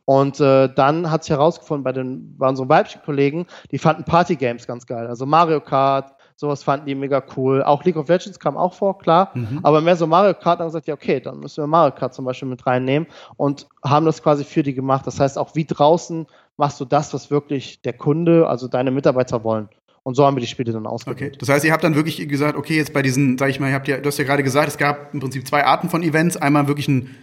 [0.05, 4.67] Und äh, dann hat sich herausgefunden, bei, den, bei unseren weiblichen Kollegen, die fanden Partygames
[4.67, 5.07] ganz geil.
[5.07, 7.63] Also Mario Kart, sowas fanden die mega cool.
[7.63, 9.31] Auch League of Legends kam auch vor, klar.
[9.35, 9.61] Mhm.
[9.63, 12.25] Aber mehr so Mario Kart haben gesagt, ja, okay, dann müssen wir Mario Kart zum
[12.25, 15.07] Beispiel mit reinnehmen und haben das quasi für die gemacht.
[15.07, 19.45] Das heißt, auch wie draußen machst du das, was wirklich der Kunde, also deine Mitarbeiter
[19.45, 19.69] wollen.
[20.05, 21.33] Und so haben wir die Spiele dann ausgewählt.
[21.33, 21.39] Okay.
[21.39, 23.75] Das heißt, ihr habt dann wirklich gesagt, okay, jetzt bei diesen, sag ich mal, ihr
[23.75, 26.37] habt ja, du hast ja gerade gesagt, es gab im Prinzip zwei Arten von Events.
[26.37, 27.15] Einmal wirklich ein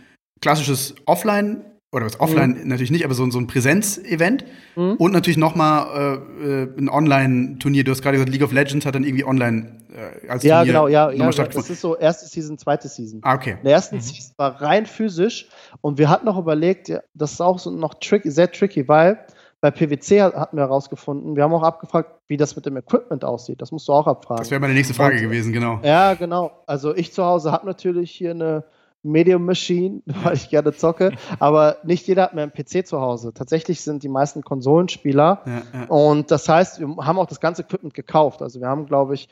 [0.42, 2.68] klassisches Offline- oder was Offline mhm.
[2.68, 4.94] natürlich nicht, aber so, so ein Präsenz-Event mhm.
[4.94, 7.84] und natürlich nochmal äh, äh, ein Online-Turnier.
[7.84, 10.74] Du hast gerade gesagt, League of Legends hat dann irgendwie online äh, als ja, Turnier
[10.74, 13.22] genau, ja, ja, Das ist so erste Season, zweite Season.
[13.24, 13.58] Ah, okay.
[13.58, 14.02] In der ersten mhm.
[14.02, 15.48] Season war rein physisch
[15.82, 19.26] und wir hatten noch überlegt, das ist auch so noch tricky, sehr tricky, weil
[19.62, 23.62] bei PwC hatten wir herausgefunden, wir haben auch abgefragt, wie das mit dem Equipment aussieht.
[23.62, 24.41] Das musst du auch abfragen.
[24.41, 25.80] Das wäre meine nächste Frage Und, gewesen, genau.
[25.84, 26.52] Ja, genau.
[26.65, 28.63] Also ich zu Hause habe natürlich hier eine
[29.04, 33.34] Medium Machine, weil ich gerne zocke, aber nicht jeder hat mehr einen PC zu Hause.
[33.34, 35.86] Tatsächlich sind die meisten Konsolenspieler ja, ja.
[35.88, 38.41] und das heißt, wir haben auch das ganze Equipment gekauft.
[38.41, 39.30] Also wir haben, glaube ich,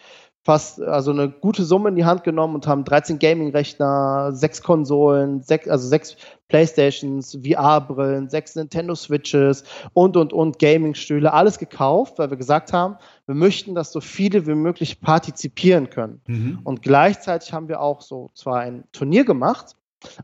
[0.47, 5.41] fast also eine gute Summe in die Hand genommen und haben 13 Gaming-Rechner, sechs Konsolen,
[5.41, 6.15] sechs, also sechs
[6.47, 12.95] Playstations, VR-Brillen, sechs Nintendo Switches und und und Gaming-Stühle, alles gekauft, weil wir gesagt haben,
[13.25, 16.21] wir möchten, dass so viele wie möglich partizipieren können.
[16.27, 16.59] Mhm.
[16.63, 19.75] Und gleichzeitig haben wir auch so zwar ein Turnier gemacht,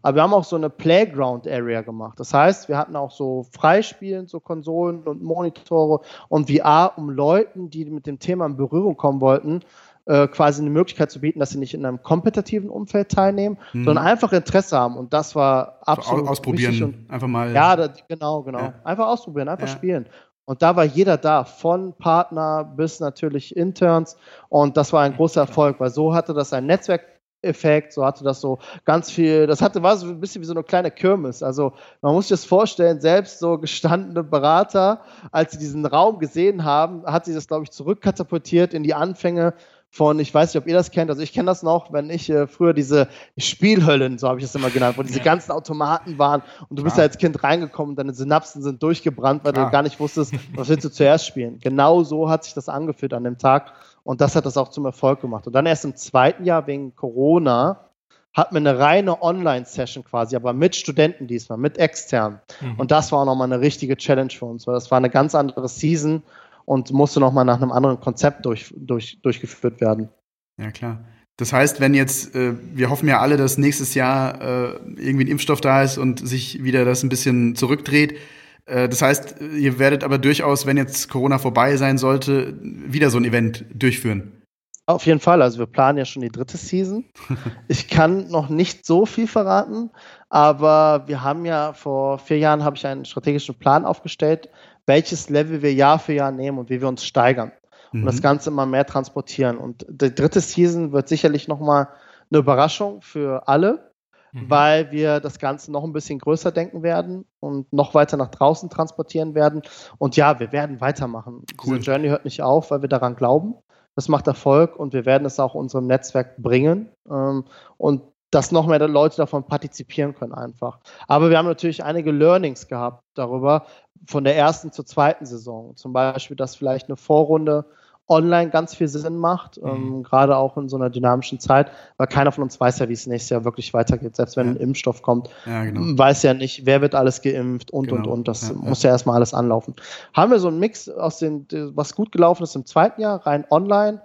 [0.04, 2.18] aber wir haben auch so eine Playground-Area gemacht.
[2.18, 7.70] Das heißt, wir hatten auch so Freispielen, so Konsolen und Monitore und VR, um Leuten,
[7.70, 9.62] die mit dem Thema in Berührung kommen wollten,
[10.06, 13.86] äh, quasi eine Möglichkeit zu bieten, dass sie nicht in einem kompetitiven Umfeld teilnehmen, mhm.
[13.86, 14.98] sondern einfach Interesse haben.
[14.98, 17.54] Und das war absolut so ausprobieren, und, einfach mal.
[17.54, 18.60] Ja, das, genau, genau.
[18.60, 18.74] Ja.
[18.84, 19.74] Einfach ausprobieren, einfach ja.
[19.74, 20.08] spielen.
[20.46, 24.18] Und da war jeder da, von Partner bis natürlich Interns.
[24.50, 27.14] Und das war ein großer Erfolg, weil so hatte das ein Netzwerk
[27.44, 30.54] Effekt, so hatte das so ganz viel, das hatte, war so ein bisschen wie so
[30.54, 31.44] eine kleine Kirmes.
[31.44, 36.64] Also man muss sich das vorstellen, selbst so gestandene Berater, als sie diesen Raum gesehen
[36.64, 39.54] haben, hat sie das, glaube ich, zurückkatapultiert in die Anfänge
[39.94, 42.28] von, ich weiß nicht, ob ihr das kennt, also ich kenne das noch, wenn ich
[42.28, 45.24] äh, früher diese Spielhöllen, so habe ich es immer genannt, wo diese ja.
[45.24, 47.04] ganzen Automaten waren und du bist ja.
[47.04, 49.68] da als Kind reingekommen und deine Synapsen sind durchgebrannt, weil Klar.
[49.68, 51.60] du gar nicht wusstest, was willst du zuerst spielen.
[51.60, 53.72] Genau so hat sich das angefühlt an dem Tag
[54.04, 55.46] und das hat das auch zum Erfolg gemacht.
[55.46, 57.92] Und dann erst im zweiten Jahr wegen Corona
[58.34, 62.40] hatten wir eine reine Online-Session quasi, aber mit Studenten diesmal, mit externen.
[62.62, 62.80] Mhm.
[62.80, 65.36] Und das war auch nochmal eine richtige Challenge für uns, weil das war eine ganz
[65.36, 66.24] andere Season
[66.66, 70.10] und musste nochmal nach einem anderen Konzept durch, durch, durchgeführt werden.
[70.58, 71.04] Ja, klar.
[71.38, 75.32] Das heißt, wenn jetzt, äh, wir hoffen ja alle, dass nächstes Jahr äh, irgendwie ein
[75.32, 78.18] Impfstoff da ist und sich wieder das ein bisschen zurückdreht.
[78.66, 83.18] Äh, das heißt, ihr werdet aber durchaus, wenn jetzt Corona vorbei sein sollte, wieder so
[83.18, 84.44] ein Event durchführen.
[84.86, 85.42] Auf jeden Fall.
[85.42, 87.06] Also wir planen ja schon die dritte Season.
[87.68, 89.90] Ich kann noch nicht so viel verraten,
[90.30, 94.50] aber wir haben ja vor vier Jahren habe ich einen strategischen Plan aufgestellt,
[94.86, 97.52] welches Level wir Jahr für Jahr nehmen und wie wir uns steigern
[97.94, 98.06] und mhm.
[98.06, 99.58] das Ganze immer mehr transportieren.
[99.58, 101.90] Und die dritte Season wird sicherlich nochmal
[102.32, 103.92] eine Überraschung für alle,
[104.32, 104.50] mhm.
[104.50, 108.70] weil wir das Ganze noch ein bisschen größer denken werden und noch weiter nach draußen
[108.70, 109.62] transportieren werden.
[110.00, 111.46] Und ja, wir werden weitermachen.
[111.64, 111.78] Cool.
[111.78, 113.56] Diese Journey hört nicht auf, weil wir daran glauben.
[113.96, 116.90] Das macht Erfolg und wir werden es auch unserem Netzwerk bringen.
[117.08, 117.46] Ähm,
[117.78, 118.02] und
[118.34, 120.80] dass noch mehr Leute davon partizipieren können einfach.
[121.08, 123.66] Aber wir haben natürlich einige Learnings gehabt darüber,
[124.06, 125.76] von der ersten zur zweiten Saison.
[125.76, 127.66] Zum Beispiel, dass vielleicht eine Vorrunde
[128.10, 129.70] online ganz viel Sinn macht, mhm.
[129.70, 132.94] ähm, gerade auch in so einer dynamischen Zeit, weil keiner von uns weiß ja, wie
[132.94, 134.16] es nächstes Jahr wirklich weitergeht.
[134.16, 134.54] Selbst wenn ja.
[134.54, 135.98] ein Impfstoff kommt, ja, genau.
[135.98, 138.02] weiß ja nicht, wer wird alles geimpft und genau.
[138.02, 138.28] und und.
[138.28, 139.76] Das ja, muss ja erstmal alles anlaufen.
[140.14, 143.46] Haben wir so einen Mix aus den, was gut gelaufen ist im zweiten Jahr, rein
[143.50, 144.02] online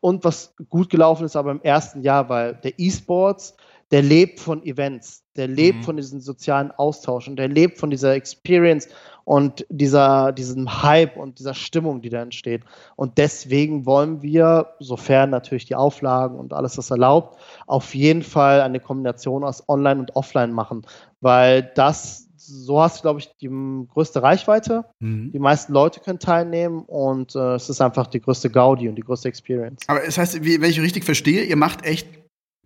[0.00, 3.56] und was gut gelaufen ist aber im ersten Jahr, weil der E-Sports
[3.90, 5.82] der lebt von Events, der lebt mhm.
[5.82, 8.88] von diesen sozialen Austauschen, der lebt von dieser Experience
[9.24, 12.62] und dieser, diesem Hype und dieser Stimmung, die da entsteht.
[12.96, 18.60] Und deswegen wollen wir, sofern natürlich die Auflagen und alles das erlaubt, auf jeden Fall
[18.60, 20.82] eine Kombination aus Online und Offline machen,
[21.20, 23.48] weil das so hast du, glaube ich, die
[23.92, 24.84] größte Reichweite.
[24.98, 25.30] Mhm.
[25.32, 29.02] Die meisten Leute können teilnehmen und äh, es ist einfach die größte Gaudi und die
[29.02, 29.82] größte Experience.
[29.86, 32.08] Aber es das heißt, wie, wenn ich richtig verstehe, ihr macht echt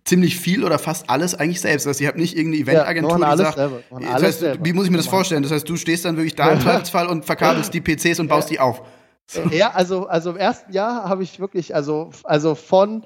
[0.05, 1.85] ziemlich viel oder fast alles eigentlich selbst.
[1.85, 4.91] Das heißt, ihr habt nicht irgendeine Eventagentur, ja, die sagt, das heißt, wie muss ich
[4.91, 5.43] mir das vorstellen?
[5.43, 8.49] Das heißt, du stehst dann wirklich da im Zweifelsfall und verkabelst die PCs und baust
[8.49, 8.83] die auf.
[9.25, 9.41] So.
[9.51, 13.03] Ja, also, also im ersten Jahr habe ich wirklich, also, also von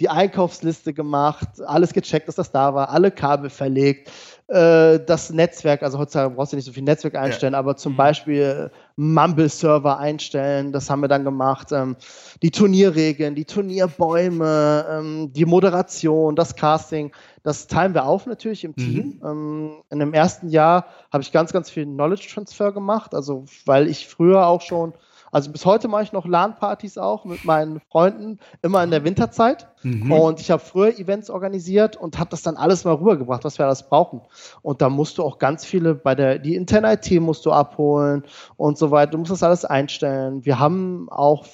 [0.00, 4.10] die Einkaufsliste gemacht, alles gecheckt, dass das da war, alle Kabel verlegt,
[4.48, 7.58] äh, das Netzwerk, also heutzutage brauchst du nicht so viel Netzwerk einstellen, ja.
[7.58, 7.96] aber zum mhm.
[7.96, 11.96] Beispiel Mumble-Server einstellen, das haben wir dann gemacht, ähm,
[12.40, 18.74] die Turnierregeln, die Turnierbäume, ähm, die Moderation, das Casting, das teilen wir auf natürlich im
[18.74, 19.18] Team.
[19.20, 19.26] Mhm.
[19.26, 23.86] Ähm, in dem ersten Jahr habe ich ganz, ganz viel Knowledge Transfer gemacht, also weil
[23.86, 24.94] ich früher auch schon
[25.30, 29.68] also bis heute mache ich noch LAN-Partys auch mit meinen Freunden, immer in der Winterzeit.
[29.82, 30.10] Mhm.
[30.10, 33.66] Und ich habe früher Events organisiert und habe das dann alles mal rübergebracht, was wir
[33.66, 34.22] alles brauchen.
[34.62, 38.24] Und da musst du auch ganz viele bei der, die interne IT musst du abholen
[38.56, 39.12] und so weiter.
[39.12, 40.44] Du musst das alles einstellen.
[40.44, 41.44] Wir haben auch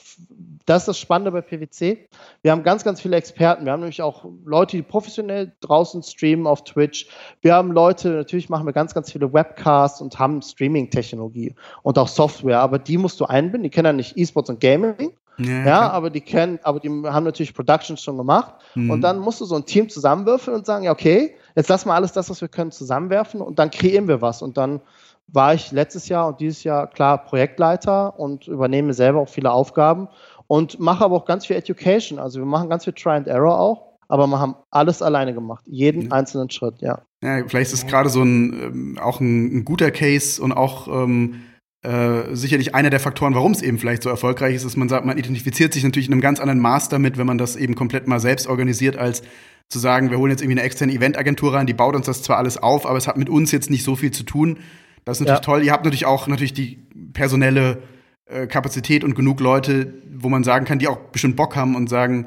[0.66, 2.08] das ist das Spannende bei PwC.
[2.42, 3.64] Wir haben ganz, ganz viele Experten.
[3.64, 7.06] Wir haben nämlich auch Leute, die professionell draußen streamen auf Twitch.
[7.42, 12.08] Wir haben Leute, natürlich machen wir ganz, ganz viele Webcasts und haben Streaming-Technologie und auch
[12.08, 13.64] Software, aber die musst du einbinden.
[13.64, 15.12] Die kennen ja nicht E-Sports und Gaming.
[15.38, 18.54] Ja, ja aber die kennen, aber die haben natürlich Productions schon gemacht.
[18.74, 18.90] Mhm.
[18.90, 21.96] Und dann musst du so ein Team zusammenwürfeln und sagen, ja, okay, jetzt lass mal
[21.96, 24.42] alles das, was wir können, zusammenwerfen und dann kreieren wir was.
[24.42, 24.80] Und dann
[25.28, 30.08] war ich letztes Jahr und dieses Jahr klar Projektleiter und übernehme selber auch viele Aufgaben
[30.46, 32.18] und mache aber auch ganz viel Education.
[32.18, 35.64] Also wir machen ganz viel Try and Error auch, aber wir haben alles alleine gemacht,
[35.66, 36.12] jeden mhm.
[36.12, 37.02] einzelnen Schritt, ja.
[37.22, 40.88] Ja, vielleicht ist es gerade so ein ähm, auch ein, ein, guter Case und auch
[40.88, 41.40] ähm,
[41.82, 45.06] äh, sicherlich einer der Faktoren, warum es eben vielleicht so erfolgreich ist, ist, man sagt,
[45.06, 48.06] man identifiziert sich natürlich in einem ganz anderen Maß damit, wenn man das eben komplett
[48.06, 49.22] mal selbst organisiert, als
[49.70, 52.36] zu sagen, wir holen jetzt irgendwie eine externe Eventagentur rein, die baut uns das zwar
[52.36, 54.58] alles auf, aber es hat mit uns jetzt nicht so viel zu tun.
[55.04, 55.44] Das ist natürlich ja.
[55.44, 55.62] toll.
[55.62, 57.82] Ihr habt natürlich auch natürlich die personelle
[58.26, 61.88] äh, Kapazität und genug Leute, wo man sagen kann, die auch bestimmt Bock haben und
[61.88, 62.26] sagen,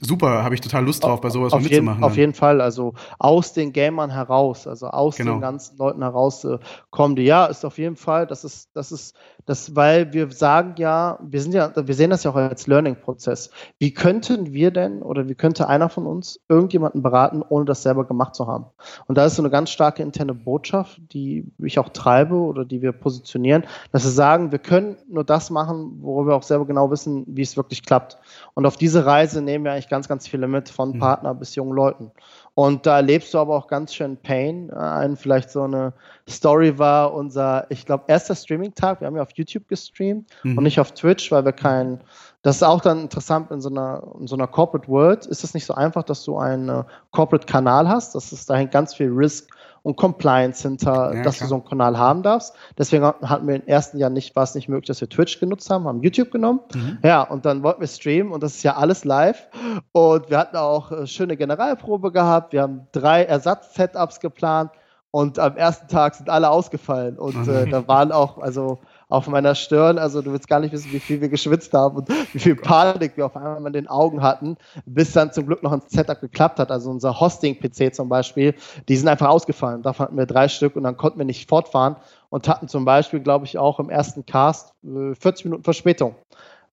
[0.00, 1.98] super, habe ich total Lust drauf, bei sowas auf mitzumachen.
[1.98, 5.32] Jeden, auf jeden Fall, also aus den Gamern heraus, also aus genau.
[5.32, 6.58] den ganzen Leuten heraus äh,
[6.90, 7.24] kommen die.
[7.24, 9.14] Ja, ist auf jeden Fall, das ist, das ist,
[9.46, 13.50] das, weil wir sagen ja, wir sind ja, wir sehen das ja auch als Learning-Prozess.
[13.78, 18.04] Wie könnten wir denn oder wie könnte einer von uns irgendjemanden beraten, ohne das selber
[18.04, 18.66] gemacht zu haben?
[19.06, 22.82] Und da ist so eine ganz starke interne Botschaft, die ich auch treibe oder die
[22.82, 26.90] wir positionieren, dass wir sagen, wir können nur das machen, wo wir auch selber genau
[26.90, 28.18] wissen, wie es wirklich klappt.
[28.54, 30.98] Und auf diese Reise nehmen wir eigentlich ganz, ganz viele mit, von mhm.
[30.98, 32.10] Partner bis jungen Leuten.
[32.54, 34.70] Und da erlebst du aber auch ganz schön Pain.
[34.72, 35.92] Ein, vielleicht so eine
[36.28, 39.00] Story war unser, ich glaube, erster Streaming-Tag.
[39.00, 40.58] Wir haben ja auf YouTube gestreamt mhm.
[40.58, 42.00] und nicht auf Twitch, weil wir keinen.
[42.42, 45.26] Das ist auch dann interessant in so einer, in so einer Corporate World.
[45.26, 48.14] Ist es nicht so einfach, dass du einen Corporate-Kanal hast?
[48.14, 49.48] Das ist, da hängt ganz viel Risk
[49.82, 51.46] und Compliance hinter, ja, dass klar.
[51.46, 52.54] du so einen Kanal haben darfst.
[52.78, 55.70] Deswegen hatten wir im ersten Jahr nicht, war es nicht möglich, dass wir Twitch genutzt
[55.70, 56.60] haben, haben YouTube genommen.
[56.74, 56.98] Mhm.
[57.02, 59.48] Ja, und dann wollten wir streamen und das ist ja alles live.
[59.92, 62.52] Und wir hatten auch äh, schöne Generalprobe gehabt.
[62.52, 64.70] Wir haben drei Ersatz-Setups geplant.
[65.12, 67.18] Und am ersten Tag sind alle ausgefallen.
[67.18, 68.78] Und äh, da waren auch, also
[69.10, 69.98] auf meiner Stirn.
[69.98, 73.16] Also du willst gar nicht wissen, wie viel wir geschwitzt haben und wie viel Panik
[73.16, 74.56] wir auf einmal in den Augen hatten,
[74.86, 76.70] bis dann zum Glück noch ein Setup geklappt hat.
[76.70, 78.54] Also unser Hosting-PC zum Beispiel,
[78.88, 79.82] die sind einfach ausgefallen.
[79.82, 81.96] Davon hatten wir drei Stück und dann konnten wir nicht fortfahren
[82.30, 86.14] und hatten zum Beispiel, glaube ich, auch im ersten Cast 40 äh, Minuten Verspätung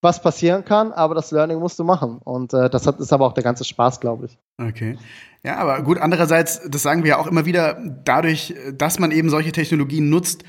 [0.02, 2.20] was passieren kann, aber das Learning musst du machen.
[2.24, 4.38] Und äh, das hat, ist aber auch der ganze Spaß, glaube ich.
[4.62, 4.98] Okay.
[5.44, 9.30] Ja, aber gut, andererseits, das sagen wir ja auch immer wieder, dadurch, dass man eben
[9.30, 10.44] solche Technologien nutzt,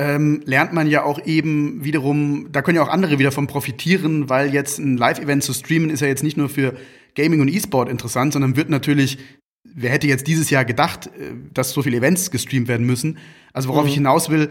[0.00, 4.30] ähm, lernt man ja auch eben wiederum, da können ja auch andere wieder von profitieren,
[4.30, 6.72] weil jetzt ein Live-Event zu streamen ist ja jetzt nicht nur für
[7.14, 9.18] Gaming und E-Sport interessant, sondern wird natürlich,
[9.62, 13.18] wer hätte jetzt dieses Jahr gedacht, äh, dass so viele Events gestreamt werden müssen.
[13.52, 13.88] Also worauf mhm.
[13.88, 14.48] ich hinaus will,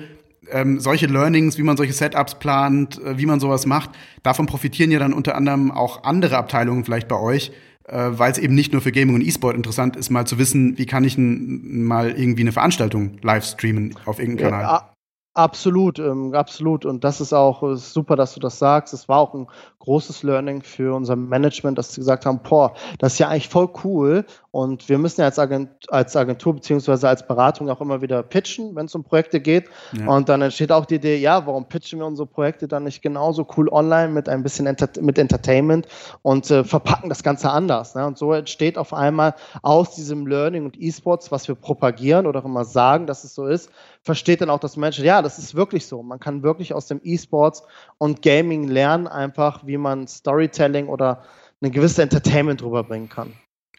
[0.52, 3.90] ähm, solche Learnings, wie man solche Setups plant, äh, wie man sowas macht,
[4.22, 7.52] davon profitieren ja dann unter anderem auch andere Abteilungen vielleicht bei euch,
[7.88, 10.78] äh, weil es eben nicht nur für Gaming und E-Sport interessant ist, mal zu wissen,
[10.78, 14.62] wie kann ich mal irgendwie eine Veranstaltung live streamen auf irgendeinem Kanal.
[14.62, 14.94] Ja,
[15.40, 16.86] Absolut, ähm, absolut.
[16.86, 18.94] Und das ist auch äh, super, dass du das sagst.
[18.94, 19.48] Es war auch ein
[19.80, 23.70] großes Learning für unser Management, dass sie gesagt haben, boah, das ist ja eigentlich voll
[23.86, 24.26] cool.
[24.52, 28.76] Und wir müssen ja als, Agent, als Agentur beziehungsweise als Beratung auch immer wieder pitchen,
[28.76, 29.70] wenn es um Projekte geht.
[29.94, 30.08] Ja.
[30.08, 33.48] Und dann entsteht auch die Idee, ja, warum pitchen wir unsere Projekte dann nicht genauso
[33.56, 35.88] cool online mit ein bisschen Enter mit Entertainment
[36.22, 37.96] und äh, verpacken das Ganze anders.
[37.96, 38.06] Ne?
[38.06, 42.46] Und so entsteht auf einmal aus diesem Learning und E-Sports, was wir propagieren oder auch
[42.46, 43.72] immer sagen, dass es so ist,
[44.10, 46.02] versteht dann auch das Menschen, ja, das ist wirklich so.
[46.02, 47.62] Man kann wirklich aus dem E-Sports
[48.00, 51.22] und Gaming lernen, einfach wie man Storytelling oder
[51.62, 53.34] eine gewisse Entertainment rüberbringen kann.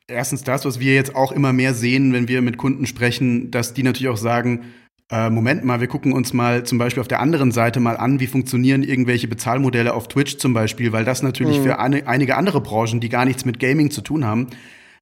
[0.06, 3.74] Erstens das, was wir jetzt auch immer mehr sehen, wenn wir mit Kunden sprechen, dass
[3.74, 4.66] die natürlich auch sagen,
[5.10, 8.20] äh, Moment mal, wir gucken uns mal zum Beispiel auf der anderen Seite mal an,
[8.20, 11.62] wie funktionieren irgendwelche Bezahlmodelle auf Twitch zum Beispiel, weil das natürlich mhm.
[11.64, 14.46] für eine, einige andere Branchen, die gar nichts mit Gaming zu tun haben,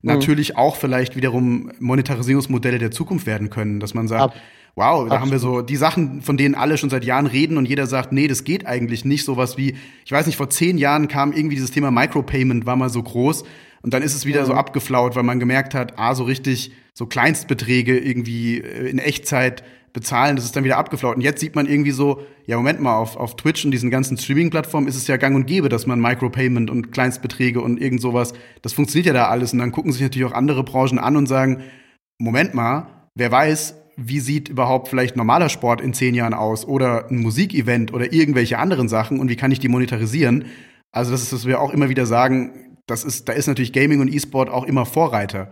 [0.02, 0.08] Mhm.
[0.08, 4.42] natürlich auch vielleicht wiederum Monetarisierungsmodelle der Zukunft werden können, dass man sagt, Ab
[4.78, 5.20] wow, da Absolut.
[5.20, 8.12] haben wir so die Sachen, von denen alle schon seit Jahren reden und jeder sagt,
[8.12, 9.24] nee, das geht eigentlich nicht.
[9.24, 12.88] Sowas wie, ich weiß nicht, vor zehn Jahren kam irgendwie dieses Thema Micropayment, war mal
[12.88, 13.44] so groß
[13.82, 14.46] und dann ist es wieder mhm.
[14.46, 19.64] so abgeflaut, weil man gemerkt hat, ah, so richtig so Kleinstbeträge irgendwie äh, in Echtzeit
[19.92, 21.16] bezahlen, das ist dann wieder abgeflaut.
[21.16, 24.16] Und jetzt sieht man irgendwie so, ja, Moment mal, auf, auf Twitch und diesen ganzen
[24.16, 28.32] Streaming-Plattformen ist es ja gang und gäbe, dass man Micropayment und Kleinstbeträge und irgend sowas,
[28.62, 29.52] das funktioniert ja da alles.
[29.52, 31.62] Und dann gucken sich natürlich auch andere Branchen an und sagen,
[32.18, 37.10] Moment mal, wer weiß, wie sieht überhaupt vielleicht normaler Sport in zehn Jahren aus oder
[37.10, 40.44] ein Musikevent oder irgendwelche anderen Sachen und wie kann ich die monetarisieren?
[40.92, 44.00] Also das ist, was wir auch immer wieder sagen, das ist, da ist natürlich Gaming
[44.00, 45.50] und E-Sport auch immer Vorreiter.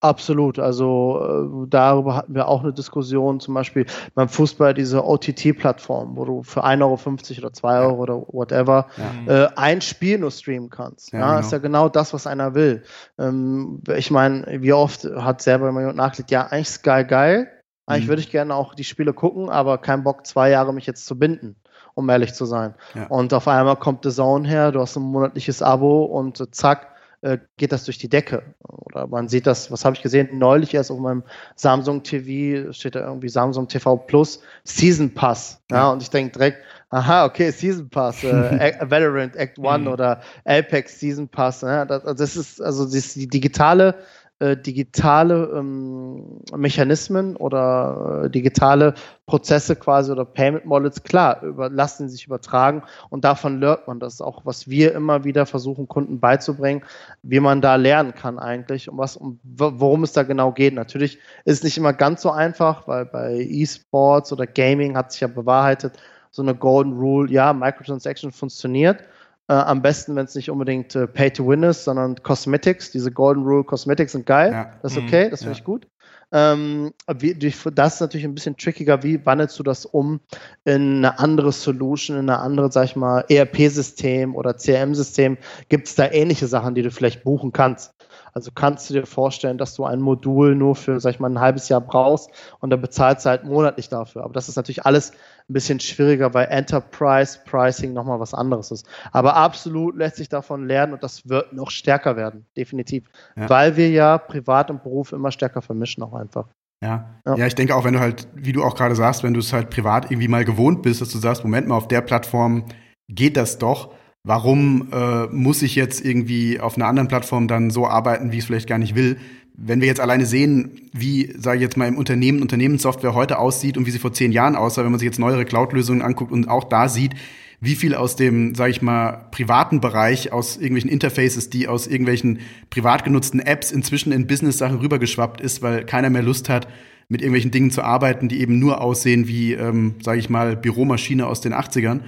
[0.00, 0.58] Absolut.
[0.58, 6.26] Also äh, darüber hatten wir auch eine Diskussion, zum Beispiel beim Fußball diese OTT-Plattform, wo
[6.26, 8.86] du für 1,50 Euro oder 2 Euro oder whatever
[9.26, 9.44] ja.
[9.44, 11.12] äh, ein Spiel nur streamen kannst.
[11.12, 11.40] Ja, ja genau.
[11.40, 12.82] ist ja genau das, was einer will.
[13.18, 17.48] Ähm, ich meine, wie oft hat selber jemand nachgelegt, ja, eigentlich ist geil, geil.
[17.86, 18.08] Eigentlich mhm.
[18.08, 21.18] würde ich gerne auch die Spiele gucken, aber kein Bock, zwei Jahre mich jetzt zu
[21.18, 21.56] binden
[21.96, 22.74] um ehrlich zu sein.
[22.94, 23.06] Ja.
[23.06, 26.88] Und auf einmal kommt The Zone her, du hast ein monatliches Abo und äh, zack,
[27.22, 28.42] äh, geht das durch die Decke.
[28.62, 31.22] Oder man sieht das, was habe ich gesehen, neulich erst auf meinem
[31.54, 35.62] Samsung TV, steht da irgendwie Samsung TV Plus, Season Pass.
[35.70, 36.58] Ja, ja und ich denke direkt,
[36.90, 39.88] aha, okay, Season Pass, äh, Valorant Act One mhm.
[39.88, 41.62] oder Apex Season Pass.
[41.62, 43.94] Ja, das, also das ist also das die digitale
[44.38, 48.92] äh, digitale ähm, Mechanismen oder äh, digitale
[49.24, 53.98] Prozesse quasi oder Payment Models, klar, über, lassen sich übertragen und davon lernt man.
[53.98, 56.82] Das ist auch, was wir immer wieder versuchen, Kunden beizubringen,
[57.22, 60.74] wie man da lernen kann eigentlich und was, um, worum es da genau geht.
[60.74, 65.22] Natürlich ist es nicht immer ganz so einfach, weil bei E-Sports oder Gaming hat sich
[65.22, 65.94] ja bewahrheitet,
[66.30, 69.02] so eine Golden Rule, ja, Microtransaction funktioniert,
[69.48, 72.90] Äh, am besten, wenn es nicht unbedingt äh, Pay to Win ist, sondern Cosmetics.
[72.90, 74.52] Diese Golden Rule Cosmetics sind geil.
[74.52, 74.72] Ja.
[74.82, 75.58] Das ist okay, das finde ja.
[75.58, 75.86] ich gut.
[76.32, 79.02] Ähm, wie, das ist natürlich ein bisschen trickiger.
[79.04, 80.20] Wie wandelst du das um
[80.64, 85.38] in eine andere Solution, in eine andere, sag ich mal, ERP-System oder CRM-System?
[85.68, 87.94] Gibt es da ähnliche Sachen, die du vielleicht buchen kannst?
[88.36, 91.40] Also kannst du dir vorstellen, dass du ein Modul nur für, sag ich mal, ein
[91.40, 92.28] halbes Jahr brauchst
[92.60, 94.24] und dann bezahlst du halt monatlich dafür.
[94.24, 95.12] Aber das ist natürlich alles
[95.48, 98.86] ein bisschen schwieriger, weil Enterprise Pricing nochmal was anderes ist.
[99.10, 103.08] Aber absolut lässt sich davon lernen und das wird noch stärker werden, definitiv.
[103.36, 103.48] Ja.
[103.48, 106.46] Weil wir ja Privat und Beruf immer stärker vermischen auch einfach.
[106.84, 107.22] Ja.
[107.24, 107.36] ja.
[107.36, 109.54] ja, ich denke auch, wenn du halt, wie du auch gerade sagst, wenn du es
[109.54, 112.66] halt privat irgendwie mal gewohnt bist, dass du sagst, Moment mal, auf der Plattform
[113.08, 113.94] geht das doch
[114.26, 118.40] warum äh, muss ich jetzt irgendwie auf einer anderen Plattform dann so arbeiten, wie ich
[118.40, 119.18] es vielleicht gar nicht will?
[119.54, 123.78] Wenn wir jetzt alleine sehen, wie, sage ich jetzt mal, im Unternehmen Unternehmenssoftware heute aussieht
[123.78, 126.48] und wie sie vor zehn Jahren aussah, wenn man sich jetzt neuere Cloud-Lösungen anguckt und
[126.48, 127.12] auch da sieht,
[127.60, 132.40] wie viel aus dem, sage ich mal, privaten Bereich, aus irgendwelchen Interfaces, die aus irgendwelchen
[132.68, 136.66] privat genutzten Apps inzwischen in Business-Sachen rübergeschwappt ist, weil keiner mehr Lust hat,
[137.08, 141.28] mit irgendwelchen Dingen zu arbeiten, die eben nur aussehen wie, ähm, sage ich mal, Büromaschine
[141.28, 142.00] aus den 80ern.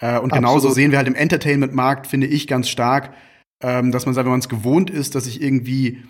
[0.00, 0.74] Äh, und genauso Absolut.
[0.74, 3.14] sehen wir halt im Entertainment-Markt, finde ich, ganz stark,
[3.60, 6.02] ähm, dass man sagt, wenn man es gewohnt ist, dass ich irgendwie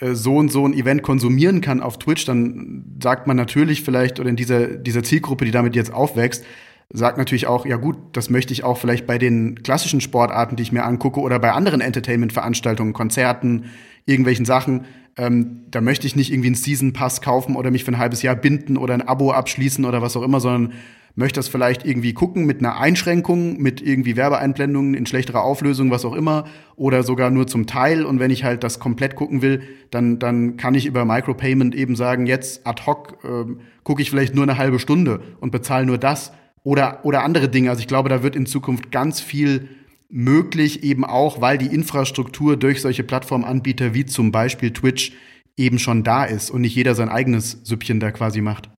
[0.00, 4.20] äh, so und so ein Event konsumieren kann auf Twitch, dann sagt man natürlich vielleicht,
[4.20, 6.44] oder in dieser, dieser Zielgruppe, die damit jetzt aufwächst,
[6.92, 10.62] sagt natürlich auch, ja gut, das möchte ich auch vielleicht bei den klassischen Sportarten, die
[10.62, 13.66] ich mir angucke, oder bei anderen Entertainment-Veranstaltungen, Konzerten,
[14.06, 14.86] irgendwelchen Sachen.
[15.16, 18.22] Ähm, da möchte ich nicht irgendwie einen Season Pass kaufen oder mich für ein halbes
[18.22, 20.72] Jahr binden oder ein Abo abschließen oder was auch immer, sondern
[21.14, 26.04] möchte das vielleicht irgendwie gucken mit einer Einschränkung, mit irgendwie Werbeeinblendungen in schlechterer Auflösung, was
[26.04, 26.44] auch immer,
[26.76, 28.04] oder sogar nur zum Teil.
[28.04, 31.96] Und wenn ich halt das komplett gucken will, dann, dann kann ich über Micropayment eben
[31.96, 33.52] sagen, jetzt ad hoc äh,
[33.82, 36.32] gucke ich vielleicht nur eine halbe Stunde und bezahle nur das
[36.62, 37.70] oder, oder andere Dinge.
[37.70, 39.68] Also ich glaube, da wird in Zukunft ganz viel
[40.10, 45.12] möglich, eben auch, weil die Infrastruktur durch solche Plattformanbieter wie zum Beispiel Twitch
[45.56, 48.70] eben schon da ist und nicht jeder sein eigenes Süppchen da quasi macht.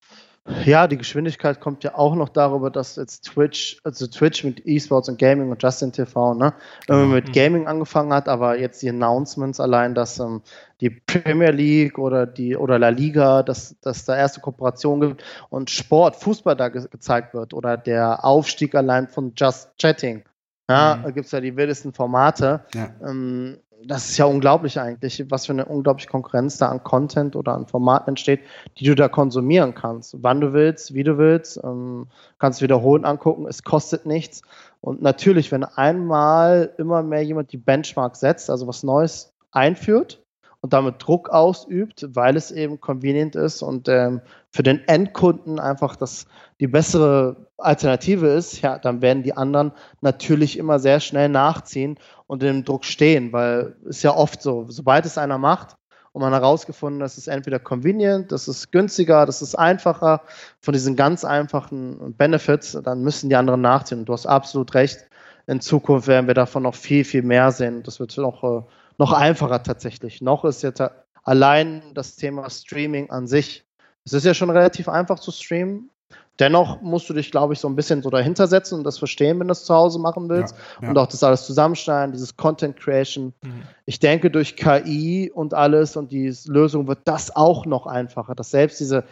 [0.64, 5.08] Ja, die Geschwindigkeit kommt ja auch noch darüber, dass jetzt Twitch, also Twitch mit E-Sports
[5.08, 6.52] und Gaming und Justin TV, ne,
[6.88, 7.32] wenn man mit mhm.
[7.32, 10.42] Gaming angefangen hat, aber jetzt die Announcements allein, dass ähm,
[10.80, 15.70] die Premier League oder die oder La Liga, dass, dass da erste Kooperation gibt und
[15.70, 20.24] Sport, Fußball da ge gezeigt wird oder der Aufstieg allein von Just Chatting.
[20.68, 21.02] Ja, mhm.
[21.04, 22.64] da gibt es ja die wildesten Formate.
[22.74, 22.90] Ja.
[23.04, 27.54] Ähm, das ist ja unglaublich eigentlich, was für eine unglaubliche Konkurrenz da an Content oder
[27.54, 28.40] an Formaten entsteht,
[28.78, 30.16] die du da konsumieren kannst.
[30.22, 32.06] Wann du willst, wie du willst, ähm,
[32.38, 34.42] kannst wiederholen angucken, es kostet nichts.
[34.80, 40.21] Und natürlich, wenn einmal immer mehr jemand die Benchmark setzt, also was Neues einführt,
[40.62, 45.96] und damit Druck ausübt, weil es eben convenient ist und ähm, für den Endkunden einfach
[45.96, 46.26] das
[46.60, 51.98] die bessere Alternative ist, ja, dann werden die anderen natürlich immer sehr schnell nachziehen
[52.28, 55.76] und dem Druck stehen, weil es ja oft so, sobald es einer macht
[56.12, 60.22] und man herausgefunden, dass es entweder convenient, das ist günstiger, das ist einfacher,
[60.60, 64.00] von diesen ganz einfachen Benefits, dann müssen die anderen nachziehen.
[64.00, 65.00] Und du hast absolut recht.
[65.48, 67.82] In Zukunft werden wir davon noch viel, viel mehr sehen.
[67.82, 68.62] Das wird noch äh,
[69.02, 70.22] noch einfacher tatsächlich.
[70.22, 70.80] Noch ist jetzt
[71.24, 73.64] allein das Thema Streaming an sich.
[74.04, 75.90] Es ist ja schon relativ einfach zu streamen.
[76.38, 79.40] Dennoch musst du dich, glaube ich, so ein bisschen so dahinter setzen und das verstehen,
[79.40, 80.54] wenn du es zu Hause machen willst.
[80.54, 80.90] Ja, ja.
[80.90, 83.34] Und auch das alles zusammenschneiden, dieses Content Creation.
[83.42, 83.62] Mhm.
[83.86, 88.50] Ich denke, durch KI und alles und die Lösung wird das auch noch einfacher, dass
[88.50, 89.02] selbst diese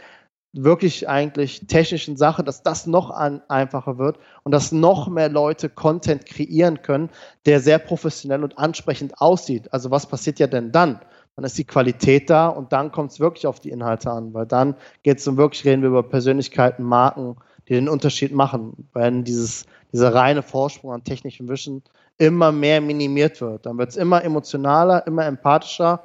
[0.52, 5.68] wirklich eigentlich technischen Sache, dass das noch an, einfacher wird und dass noch mehr Leute
[5.68, 7.10] Content kreieren können,
[7.46, 9.72] der sehr professionell und ansprechend aussieht.
[9.72, 11.00] Also was passiert ja denn dann?
[11.36, 14.46] Dann ist die Qualität da und dann kommt es wirklich auf die Inhalte an, weil
[14.46, 14.74] dann
[15.04, 17.36] geht es um wirklich, reden wir über Persönlichkeiten, Marken,
[17.68, 21.82] die den Unterschied machen, wenn dieses, dieser reine Vorsprung an technischem Wissen
[22.18, 23.64] immer mehr minimiert wird.
[23.64, 26.02] Dann wird es immer emotionaler, immer empathischer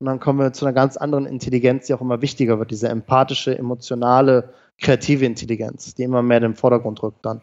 [0.00, 2.88] und dann kommen wir zu einer ganz anderen Intelligenz, die auch immer wichtiger wird, diese
[2.88, 7.42] empathische, emotionale, kreative Intelligenz, die immer mehr in den Vordergrund rückt dann.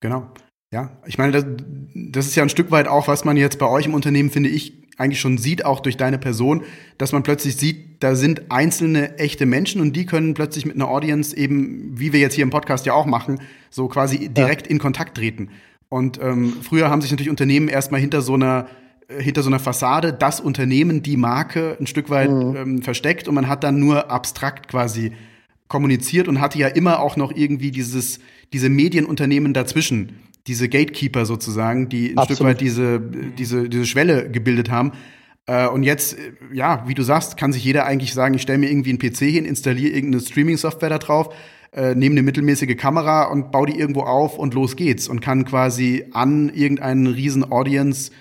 [0.00, 0.26] Genau.
[0.72, 1.46] Ja, ich meine, das,
[1.94, 4.48] das ist ja ein Stück weit auch, was man jetzt bei euch im Unternehmen, finde
[4.48, 6.64] ich, eigentlich schon sieht, auch durch deine Person,
[6.98, 10.88] dass man plötzlich sieht, da sind einzelne echte Menschen und die können plötzlich mit einer
[10.88, 13.40] Audience eben, wie wir jetzt hier im Podcast ja auch machen,
[13.70, 14.70] so quasi direkt ja.
[14.72, 15.50] in Kontakt treten.
[15.88, 18.66] Und ähm, früher haben sich natürlich Unternehmen erstmal hinter so einer
[19.08, 22.56] hinter so einer Fassade das Unternehmen, die Marke ein Stück weit mhm.
[22.56, 25.12] ähm, versteckt und man hat dann nur abstrakt quasi
[25.68, 28.20] kommuniziert und hatte ja immer auch noch irgendwie dieses,
[28.52, 32.36] diese Medienunternehmen dazwischen, diese Gatekeeper sozusagen, die ein Absolut.
[32.36, 34.92] Stück weit diese, diese, diese Schwelle gebildet haben.
[35.46, 38.58] Äh, und jetzt, äh, ja, wie du sagst, kann sich jeder eigentlich sagen, ich stelle
[38.58, 41.34] mir irgendwie einen PC hin, installiere irgendeine Streaming-Software da drauf,
[41.72, 45.44] äh, nehme eine mittelmäßige Kamera und baue die irgendwo auf und los geht's und kann
[45.44, 48.12] quasi an irgendeinen riesen Audience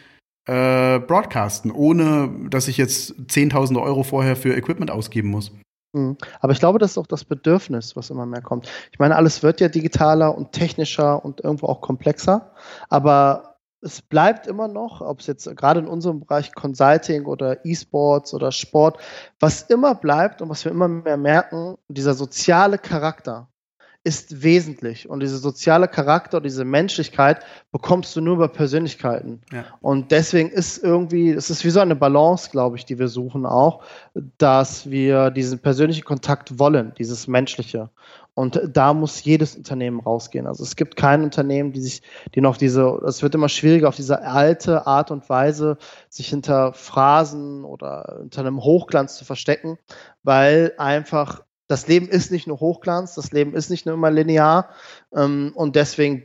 [0.46, 5.52] äh, broadcasten, ohne dass ich jetzt Zehntausende Euro vorher für Equipment ausgeben muss.
[5.94, 6.18] Mhm.
[6.40, 8.70] Aber ich glaube, das ist auch das Bedürfnis, was immer mehr kommt.
[8.92, 12.52] Ich meine, alles wird ja digitaler und technischer und irgendwo auch komplexer.
[12.90, 18.34] Aber es bleibt immer noch, ob es jetzt gerade in unserem Bereich Consulting oder E-Sports
[18.34, 18.98] oder Sport,
[19.40, 23.50] was immer bleibt und was wir immer mehr merken, dieser soziale Charakter,
[24.06, 25.10] ist wesentlich.
[25.10, 27.40] Und dieser soziale Charakter, diese Menschlichkeit
[27.72, 29.42] bekommst du nur über Persönlichkeiten.
[29.52, 29.66] Ja.
[29.82, 33.46] Und deswegen ist irgendwie, es ist wie so eine Balance, glaube ich, die wir suchen
[33.46, 33.84] auch,
[34.38, 37.90] dass wir diesen persönlichen Kontakt wollen, dieses Menschliche.
[38.36, 40.48] Und da muss jedes Unternehmen rausgehen.
[40.48, 42.02] Also es gibt kein Unternehmen, die sich,
[42.36, 45.78] die noch diese, es wird immer schwieriger, auf diese alte Art und Weise
[46.10, 49.78] sich hinter Phrasen oder hinter einem Hochglanz zu verstecken,
[50.24, 54.70] weil einfach das Leben ist nicht nur Hochglanz, das Leben ist nicht nur immer linear
[55.16, 56.24] ähm, und deswegen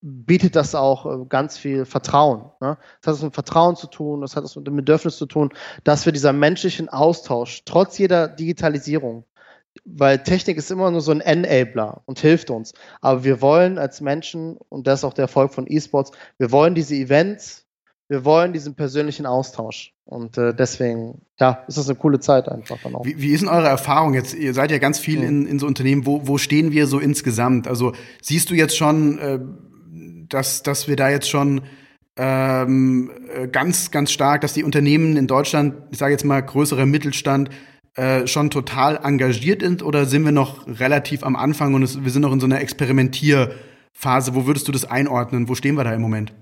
[0.00, 2.50] bietet das auch äh, ganz viel Vertrauen.
[2.60, 2.76] Ne?
[3.00, 5.50] Das hat was mit Vertrauen zu tun, das hat was mit dem Bedürfnis zu tun,
[5.82, 9.24] dass wir dieser menschlichen Austausch, trotz jeder Digitalisierung,
[9.84, 12.74] weil Technik ist immer nur so ein Enabler und hilft uns.
[13.00, 16.74] Aber wir wollen als Menschen, und das ist auch der Erfolg von E-Sports, wir wollen
[16.74, 17.63] diese Events,
[18.08, 19.92] wir wollen diesen persönlichen Austausch.
[20.04, 23.04] Und äh, deswegen, ja, ist das eine coole Zeit einfach dann auch.
[23.04, 24.34] Wie, wie ist denn eure Erfahrung jetzt?
[24.34, 25.28] Ihr seid ja ganz viel mhm.
[25.28, 26.04] in, in so Unternehmen.
[26.04, 27.66] Wo, wo stehen wir so insgesamt?
[27.66, 29.40] Also siehst du jetzt schon, äh,
[30.28, 31.62] dass, dass wir da jetzt schon
[32.16, 36.86] ähm, äh, ganz, ganz stark, dass die Unternehmen in Deutschland, ich sage jetzt mal größerer
[36.86, 37.48] Mittelstand,
[37.94, 42.10] äh, schon total engagiert sind oder sind wir noch relativ am Anfang und es, wir
[42.10, 44.34] sind noch in so einer Experimentierphase?
[44.34, 45.48] Wo würdest du das einordnen?
[45.48, 46.34] Wo stehen wir da im Moment?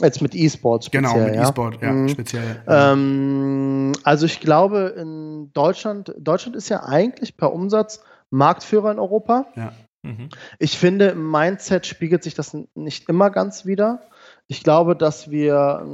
[0.00, 1.42] Jetzt mit E-Sports Genau, mit ja?
[1.42, 2.08] E-Sport, ja, mhm.
[2.08, 2.62] speziell.
[2.66, 9.46] Ähm, also ich glaube, in Deutschland, Deutschland ist ja eigentlich per Umsatz Marktführer in Europa.
[9.54, 9.72] Ja.
[10.02, 10.30] Mhm.
[10.58, 14.00] Ich finde, im Mindset spiegelt sich das nicht immer ganz wieder.
[14.48, 15.86] Ich glaube, dass wir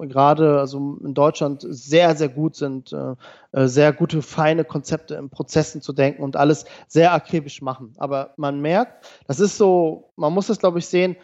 [0.00, 3.14] äh, gerade also in Deutschland sehr, sehr gut sind, äh,
[3.52, 7.92] äh, sehr gute, feine Konzepte in Prozessen zu denken und alles sehr akribisch machen.
[7.98, 11.16] Aber man merkt, das ist so, man muss es, glaube ich, sehen,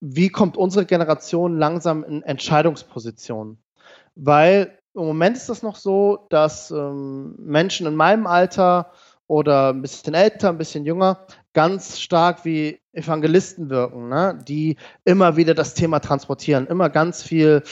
[0.00, 3.62] wie kommt unsere Generation langsam in Entscheidungspositionen?
[4.14, 8.92] Weil im Moment ist das noch so, dass ähm, Menschen in meinem Alter
[9.26, 14.36] oder ein bisschen älter, ein bisschen jünger, ganz stark wie Evangelisten wirken, ne?
[14.48, 17.62] die immer wieder das Thema transportieren, immer ganz viel,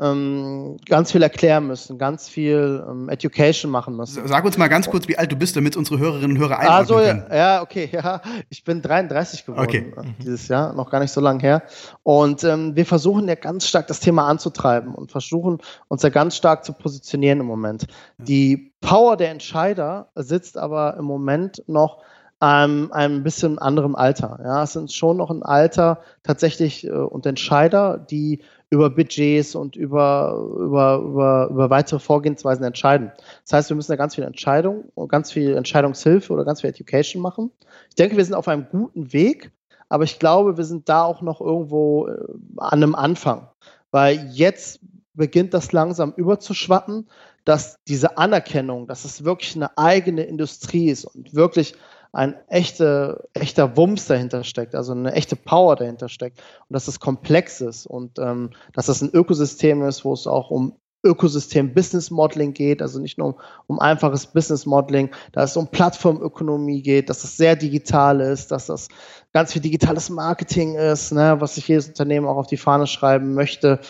[0.00, 4.26] ähm, ganz viel erklären müssen, ganz viel ähm, Education machen müssen.
[4.28, 6.78] Sag uns mal ganz kurz, wie alt du bist, damit unsere Hörerinnen und Hörer einordnen
[6.78, 7.26] also, können.
[7.32, 8.20] Ja, okay, ja,
[8.50, 9.92] ich bin 33 geworden okay.
[9.96, 11.64] Äh, dieses Jahr, noch gar nicht so lange her.
[12.04, 15.58] Und ähm, wir versuchen ja ganz stark das Thema anzutreiben und versuchen
[15.88, 17.88] uns ja ganz stark zu positionieren im Moment.
[18.18, 21.98] Die Power der Entscheider sitzt aber im Moment noch
[22.40, 24.38] ähm, ein bisschen anderem Alter.
[24.42, 29.76] Ja, es sind schon noch ein Alter tatsächlich äh, und Entscheider, die über Budgets und
[29.76, 33.12] über, über, über, über weitere Vorgehensweisen entscheiden.
[33.44, 36.70] Das heißt, wir müssen da ganz viel Entscheidung und ganz viel Entscheidungshilfe oder ganz viel
[36.70, 37.50] Education machen.
[37.88, 39.50] Ich denke, wir sind auf einem guten Weg,
[39.88, 42.24] aber ich glaube, wir sind da auch noch irgendwo äh,
[42.58, 43.48] an einem Anfang.
[43.90, 44.80] Weil jetzt
[45.14, 47.08] beginnt das langsam überzuschwappen,
[47.44, 51.74] dass diese Anerkennung, dass es wirklich eine eigene Industrie ist und wirklich
[52.12, 56.38] ein echte, echter Wumms dahinter steckt, also eine echte Power dahinter steckt
[56.68, 60.50] und dass es komplex ist und ähm, dass das ein Ökosystem ist, wo es auch
[60.50, 63.34] um Ökosystem Business Modeling geht, also nicht nur um,
[63.68, 68.66] um einfaches Business Modeling, dass es um Plattformökonomie geht, dass es sehr digital ist, dass
[68.66, 68.88] das
[69.32, 73.34] ganz viel digitales Marketing ist, ne, was sich jedes Unternehmen auch auf die Fahne schreiben
[73.34, 73.80] möchte.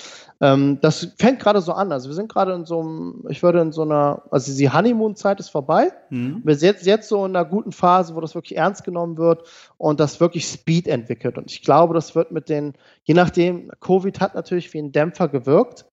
[0.41, 1.91] Ähm, das fängt gerade so an.
[1.91, 5.41] Also wir sind gerade in so einem, ich würde in so einer, also die Honeymoon-Zeit
[5.41, 5.93] ist vorbei.
[6.11, 6.43] Mhm.
[6.45, 9.43] Wir sind jetzt, jetzt so in einer guten Phase, wo das wirklich ernst genommen wird
[9.79, 11.39] und das wirklich Speed entwickelt.
[11.39, 15.29] Und ich glaube, das wird mit den, je nachdem, Covid hat natürlich wie ein Dämpfer
[15.29, 15.87] gewirkt.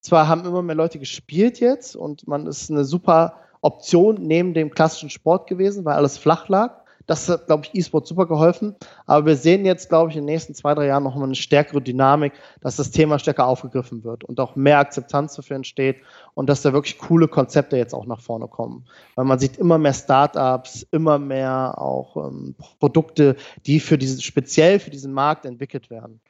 [0.00, 4.70] Zwar haben immer mehr Leute gespielt jetzt und man ist eine super Option neben dem
[4.72, 6.81] klassischen Sport gewesen, weil alles flach lag.
[7.06, 8.76] Das hat, glaube ich, E-Sport super geholfen.
[9.06, 11.80] Aber wir sehen jetzt, glaube ich, in den nächsten zwei, drei Jahren nochmal eine stärkere
[11.80, 15.96] Dynamik, dass das Thema stärker aufgegriffen wird und auch mehr Akzeptanz dafür entsteht
[16.34, 18.84] und dass da wirklich coole Konzepte jetzt auch nach vorne kommen.
[19.14, 23.36] Weil man sieht immer mehr Startups, immer mehr auch ähm, Produkte,
[23.66, 26.20] die für diesen, speziell für diesen Markt entwickelt werden.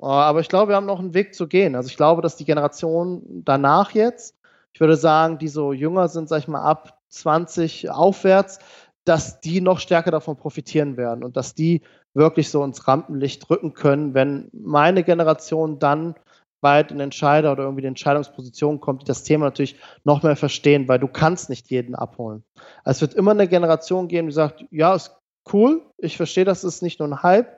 [0.00, 1.74] Äh, aber ich glaube, wir haben noch einen Weg zu gehen.
[1.74, 4.36] Also ich glaube, dass die Generation danach jetzt,
[4.72, 8.58] ich würde sagen, die so jünger sind, sag ich mal, ab 20 aufwärts,
[9.04, 11.82] dass die noch stärker davon profitieren werden und dass die
[12.14, 16.14] wirklich so ins Rampenlicht rücken können, wenn meine Generation dann
[16.60, 20.88] bald in Entscheider oder irgendwie in Entscheidungspositionen kommt, die das Thema natürlich noch mehr verstehen,
[20.88, 22.42] weil du kannst nicht jeden abholen.
[22.84, 25.14] Also es wird immer eine Generation geben, die sagt, ja, es
[25.52, 25.82] cool.
[25.98, 27.48] Ich verstehe, das ist nicht nur ein Hype,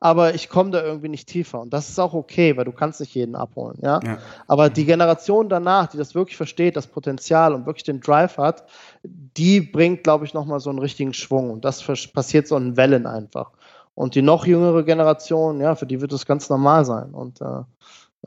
[0.00, 1.60] aber ich komme da irgendwie nicht tiefer.
[1.60, 3.78] Und das ist auch okay, weil du kannst nicht jeden abholen.
[3.82, 4.00] Ja?
[4.04, 4.18] ja?
[4.46, 8.64] Aber die Generation danach, die das wirklich versteht, das Potenzial und wirklich den Drive hat,
[9.02, 11.50] die bringt, glaube ich, nochmal so einen richtigen Schwung.
[11.50, 11.82] Und das
[12.12, 13.52] passiert so in Wellen einfach.
[13.94, 17.14] Und die noch jüngere Generation, ja, für die wird das ganz normal sein.
[17.14, 17.62] Und äh,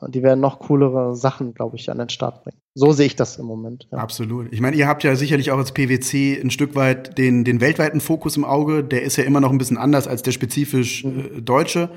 [0.08, 2.58] die werden noch coolere Sachen, glaube ich, an den Start bringen.
[2.74, 3.88] So sehe ich das im Moment.
[3.92, 3.98] Ja.
[3.98, 4.52] Absolut.
[4.52, 8.00] Ich meine, ihr habt ja sicherlich auch als PwC ein Stück weit den, den weltweiten
[8.00, 8.82] Fokus im Auge.
[8.84, 11.18] Der ist ja immer noch ein bisschen anders als der spezifisch mhm.
[11.38, 11.90] äh, deutsche.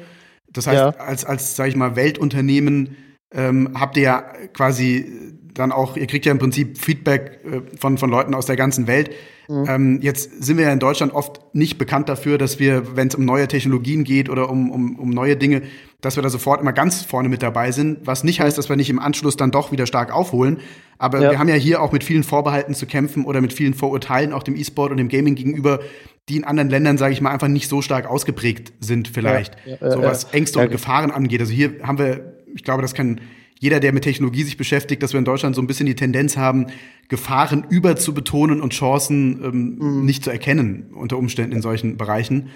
[0.52, 0.90] Das heißt, ja.
[0.90, 2.98] als, als sage ich mal, Weltunternehmen
[3.34, 4.22] ähm, habt ihr ja
[4.54, 8.56] quasi dann auch, ihr kriegt ja im Prinzip Feedback äh, von, von Leuten aus der
[8.56, 9.12] ganzen Welt.
[9.48, 9.66] Mhm.
[9.68, 13.16] Ähm, jetzt sind wir ja in Deutschland oft nicht bekannt dafür, dass wir, wenn es
[13.16, 15.64] um neue Technologien geht oder um, um, um neue Dinge,
[16.04, 18.76] dass wir da sofort immer ganz vorne mit dabei sind, was nicht heißt, dass wir
[18.76, 20.60] nicht im Anschluss dann doch wieder stark aufholen.
[20.98, 21.32] Aber ja.
[21.32, 24.44] wir haben ja hier auch mit vielen Vorbehalten zu kämpfen oder mit vielen Vorurteilen auch
[24.44, 25.80] dem E-Sport und dem Gaming gegenüber,
[26.28, 29.56] die in anderen Ländern, sage ich mal, einfach nicht so stark ausgeprägt sind vielleicht.
[29.66, 31.40] Ja, ja, so was Ängste und Gefahren angeht.
[31.40, 33.22] Also hier haben wir, ich glaube, das kann
[33.60, 36.36] jeder, der mit Technologie sich beschäftigt, dass wir in Deutschland so ein bisschen die Tendenz
[36.36, 36.68] haben,
[37.08, 40.06] Gefahren über zu betonen und Chancen ähm, mhm.
[40.06, 42.50] nicht zu erkennen unter Umständen in solchen Bereichen.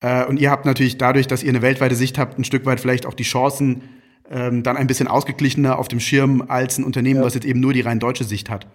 [0.00, 2.80] Äh, und ihr habt natürlich dadurch, dass ihr eine weltweite Sicht habt, ein Stück weit
[2.80, 3.82] vielleicht auch die Chancen
[4.30, 7.26] ähm, dann ein bisschen ausgeglichener auf dem Schirm als ein Unternehmen, ja.
[7.26, 8.66] was jetzt eben nur die rein deutsche Sicht hat.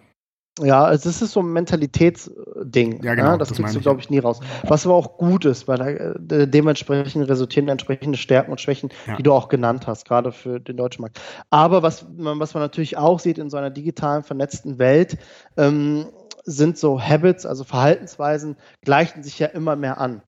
[0.60, 3.04] Ja, also es ist so ein Mentalitätsding.
[3.04, 3.32] Ja, genau.
[3.32, 4.42] Ja, das, das kriegst du, glaube ich, nie raus.
[4.64, 9.16] Was aber auch gut ist, weil äh, dementsprechend resultieren entsprechende Stärken und Schwächen, ja.
[9.16, 11.22] die du auch genannt hast, gerade für den deutschen Markt.
[11.50, 15.18] Aber was man, was man natürlich auch sieht in so einer digitalen, vernetzten Welt,
[15.56, 16.08] ähm,
[16.44, 20.22] sind so Habits, also Verhaltensweisen, gleichen sich ja immer mehr an.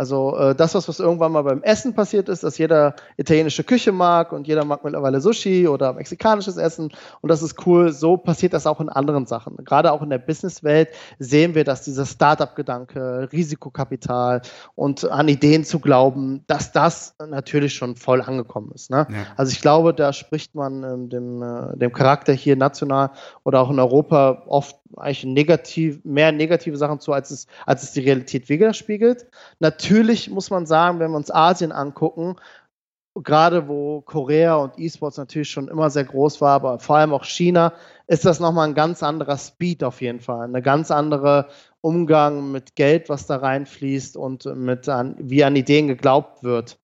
[0.00, 3.92] Also äh, das, was, was irgendwann mal beim Essen passiert ist, dass jeder italienische Küche
[3.92, 6.90] mag und jeder mag mittlerweile Sushi oder mexikanisches Essen
[7.20, 7.92] und das ist cool.
[7.92, 9.58] So passiert das auch in anderen Sachen.
[9.62, 10.88] Gerade auch in der Businesswelt
[11.18, 14.40] sehen wir, dass dieser Startup-Gedanke, Risikokapital
[14.74, 18.90] und an Ideen zu glauben, dass das natürlich schon voll angekommen ist.
[18.90, 19.06] Ne?
[19.10, 19.16] Ja.
[19.36, 23.10] Also ich glaube, da spricht man ähm, dem, äh, dem Charakter hier national
[23.44, 27.92] oder auch in Europa oft eigentlich negativ, mehr negative Sachen zu, als es, als es
[27.92, 29.26] die Realität widerspiegelt.
[29.58, 32.36] Natürlich muss man sagen, wenn wir uns Asien angucken,
[33.14, 37.24] gerade wo Korea und E-Sports natürlich schon immer sehr groß war, aber vor allem auch
[37.24, 37.72] China,
[38.06, 40.44] ist das nochmal ein ganz anderer Speed auf jeden Fall.
[40.44, 41.48] Eine ganz andere
[41.80, 46.78] Umgang mit Geld, was da reinfließt und mit an, wie an Ideen geglaubt wird.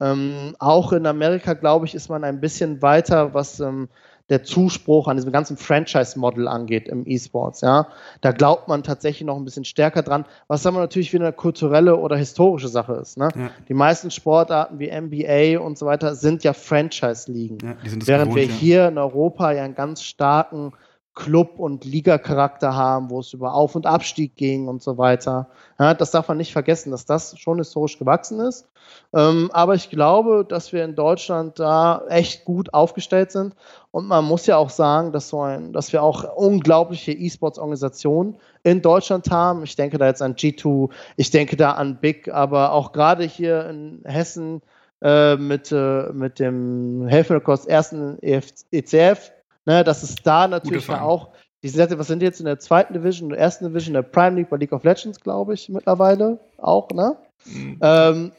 [0.00, 3.88] Ähm, auch in Amerika, glaube ich, ist man ein bisschen weiter, was ähm,
[4.28, 7.62] der Zuspruch an diesem ganzen Franchise-Model angeht im E-Sports.
[7.62, 7.88] Ja?
[8.20, 11.96] Da glaubt man tatsächlich noch ein bisschen stärker dran, was aber natürlich wieder eine kulturelle
[11.96, 13.16] oder historische Sache ist.
[13.16, 13.28] Ne?
[13.34, 13.50] Ja.
[13.68, 17.58] Die meisten Sportarten wie NBA und so weiter sind ja Franchise-Ligen.
[17.62, 17.76] Ja,
[18.06, 20.72] während gewohnt, wir hier in Europa ja einen ganz starken
[21.18, 25.48] Club- und Liga-Charakter haben, wo es über Auf- und Abstieg ging und so weiter.
[25.76, 28.68] Ja, das darf man nicht vergessen, dass das schon historisch gewachsen ist.
[29.12, 33.56] Ähm, aber ich glaube, dass wir in Deutschland da echt gut aufgestellt sind.
[33.90, 38.80] Und man muss ja auch sagen, dass, so ein, dass wir auch unglaubliche E-Sports-Organisationen in
[38.80, 39.64] Deutschland haben.
[39.64, 43.68] Ich denke da jetzt an G2, ich denke da an Big, aber auch gerade hier
[43.68, 44.62] in Hessen
[45.02, 49.32] äh, mit, äh, mit dem Helfenkost ersten ECF
[49.68, 51.28] Ne, das ist da natürlich auch.
[51.62, 54.36] Die sind, was sind die jetzt in der zweiten Division, der ersten Division, der Prime
[54.36, 57.18] League bei League of Legends, glaube ich, mittlerweile auch, ne?
[57.44, 57.78] Mhm.
[57.82, 58.32] Ähm,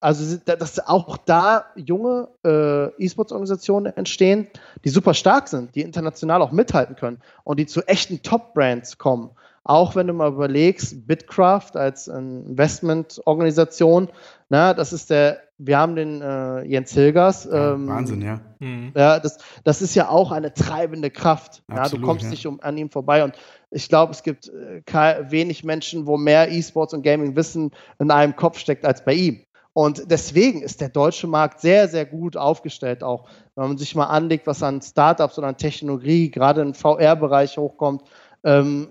[0.00, 4.46] also, dass auch da junge äh, E-Sports-Organisationen entstehen,
[4.84, 9.30] die super stark sind, die international auch mithalten können und die zu echten Top-Brands kommen.
[9.62, 14.10] Auch wenn du mal überlegst, Bitcraft als Investmentorganisation,
[14.50, 17.46] na, das ist der, wir haben den äh, Jens Hilgers.
[17.46, 18.40] Ähm, ja, Wahnsinn, ja.
[18.58, 18.92] Mhm.
[18.96, 21.62] Ja, das, das ist ja auch eine treibende Kraft.
[21.68, 22.30] Absolut, ja, du kommst ja.
[22.30, 23.22] nicht um, an ihm vorbei.
[23.22, 23.34] Und
[23.70, 28.34] ich glaube, es gibt äh, wenig Menschen, wo mehr E-Sports und Gaming Wissen in einem
[28.36, 29.44] Kopf steckt als bei ihm.
[29.72, 34.06] Und deswegen ist der deutsche Markt sehr, sehr gut aufgestellt, auch wenn man sich mal
[34.06, 38.02] anlegt, was an Startups oder an Technologie, gerade im VR-Bereich hochkommt.
[38.44, 38.88] Ähm,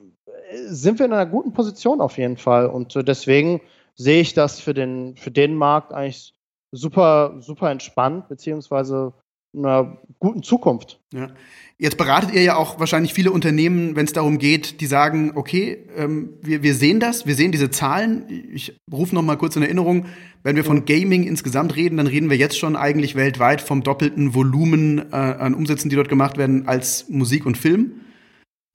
[0.65, 2.67] sind wir in einer guten Position auf jeden Fall.
[2.67, 3.61] Und äh, deswegen
[3.95, 6.33] sehe ich das für den, für den Markt eigentlich
[6.73, 9.13] super, super entspannt, beziehungsweise
[9.55, 10.99] einer guten Zukunft.
[11.13, 11.29] Ja.
[11.77, 15.85] Jetzt beratet ihr ja auch wahrscheinlich viele Unternehmen, wenn es darum geht, die sagen, okay,
[15.95, 18.25] ähm, wir, wir sehen das, wir sehen diese Zahlen.
[18.53, 20.07] Ich rufe noch mal kurz in Erinnerung,
[20.41, 24.33] wenn wir von Gaming insgesamt reden, dann reden wir jetzt schon eigentlich weltweit vom doppelten
[24.33, 28.01] Volumen äh, an Umsätzen, die dort gemacht werden, als Musik und Film.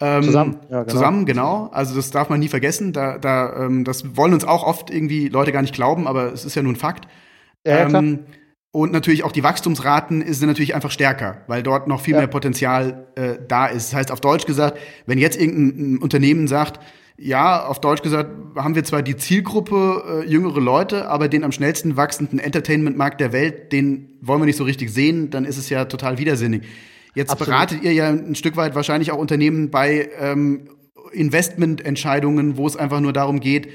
[0.00, 0.92] Ähm, zusammen, ja, genau.
[0.92, 1.70] Zusammen, genau.
[1.72, 2.92] Also das darf man nie vergessen.
[2.92, 6.44] Da, da, ähm, das wollen uns auch oft irgendwie Leute gar nicht glauben, aber es
[6.44, 7.08] ist ja nun Fakt.
[7.68, 8.20] Ja, ähm,
[8.70, 12.20] und natürlich auch die Wachstumsraten sind natürlich einfach stärker, weil dort noch viel ja.
[12.20, 13.88] mehr Potenzial äh, da ist.
[13.88, 16.80] Das heißt auf Deutsch gesagt, wenn jetzt irgendein Unternehmen sagt,
[17.20, 21.50] ja, auf Deutsch gesagt, haben wir zwar die Zielgruppe äh, jüngere Leute, aber den am
[21.50, 25.68] schnellsten wachsenden Entertainment-Markt der Welt, den wollen wir nicht so richtig sehen, dann ist es
[25.68, 26.62] ja total widersinnig.
[27.14, 27.48] Jetzt Absolut.
[27.48, 30.68] beratet ihr ja ein Stück weit wahrscheinlich auch Unternehmen bei ähm,
[31.10, 33.68] Investmententscheidungen, wo es einfach nur darum geht,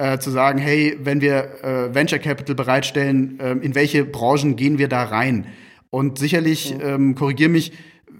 [0.00, 4.78] äh, zu sagen, hey, wenn wir äh, Venture Capital bereitstellen, äh, in welche Branchen gehen
[4.78, 5.46] wir da rein?
[5.90, 6.80] Und sicherlich, mhm.
[6.82, 7.72] ähm, korrigier mich,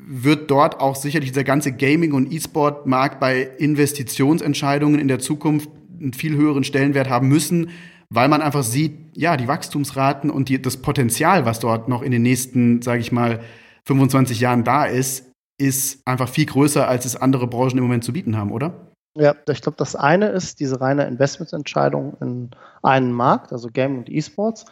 [0.06, 6.12] wird dort auch sicherlich dieser ganze Gaming- und E-Sport-Markt bei Investitionsentscheidungen in der Zukunft einen
[6.12, 7.70] viel höheren Stellenwert haben müssen,
[8.10, 12.10] weil man einfach sieht, ja, die Wachstumsraten und die, das Potenzial, was dort noch in
[12.10, 13.40] den nächsten, sage ich mal,
[13.84, 18.12] 25 Jahren da ist, ist einfach viel größer, als es andere Branchen im Moment zu
[18.12, 18.89] bieten haben, oder?
[19.14, 22.50] Ja, ich glaube, das eine ist diese reine Investmententscheidung in
[22.82, 24.66] einen Markt, also Gaming und E-Sports.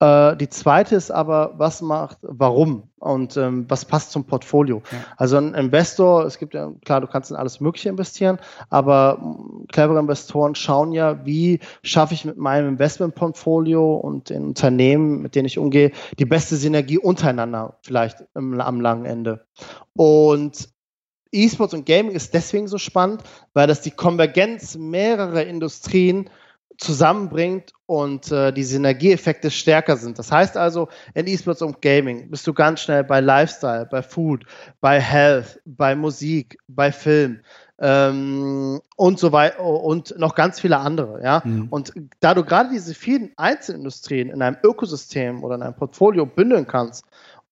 [0.00, 4.82] Äh, die zweite ist aber, was macht, warum und ähm, was passt zum Portfolio.
[4.90, 4.98] Ja.
[5.16, 8.38] Also ein Investor, es gibt ja, klar, du kannst in alles Mögliche investieren,
[8.70, 15.20] aber hm, clevere Investoren schauen ja, wie schaffe ich mit meinem Investmentportfolio und den Unternehmen,
[15.20, 19.44] mit denen ich umgehe, die beste Synergie untereinander vielleicht im, am langen Ende.
[19.94, 20.70] Und
[21.32, 23.22] E-Sports und Gaming ist deswegen so spannend,
[23.54, 26.28] weil das die Konvergenz mehrerer Industrien
[26.80, 30.18] zusammenbringt und äh, die Synergieeffekte stärker sind.
[30.18, 34.46] Das heißt also, in E-Sports und Gaming bist du ganz schnell bei Lifestyle, bei Food,
[34.80, 37.40] bei Health, bei Musik, bei Film
[37.80, 41.22] ähm, und so weiter und noch ganz viele andere.
[41.22, 41.42] Ja?
[41.44, 41.68] Mhm.
[41.68, 46.66] Und da du gerade diese vielen Einzelindustrien in einem Ökosystem oder in einem Portfolio bündeln
[46.66, 47.04] kannst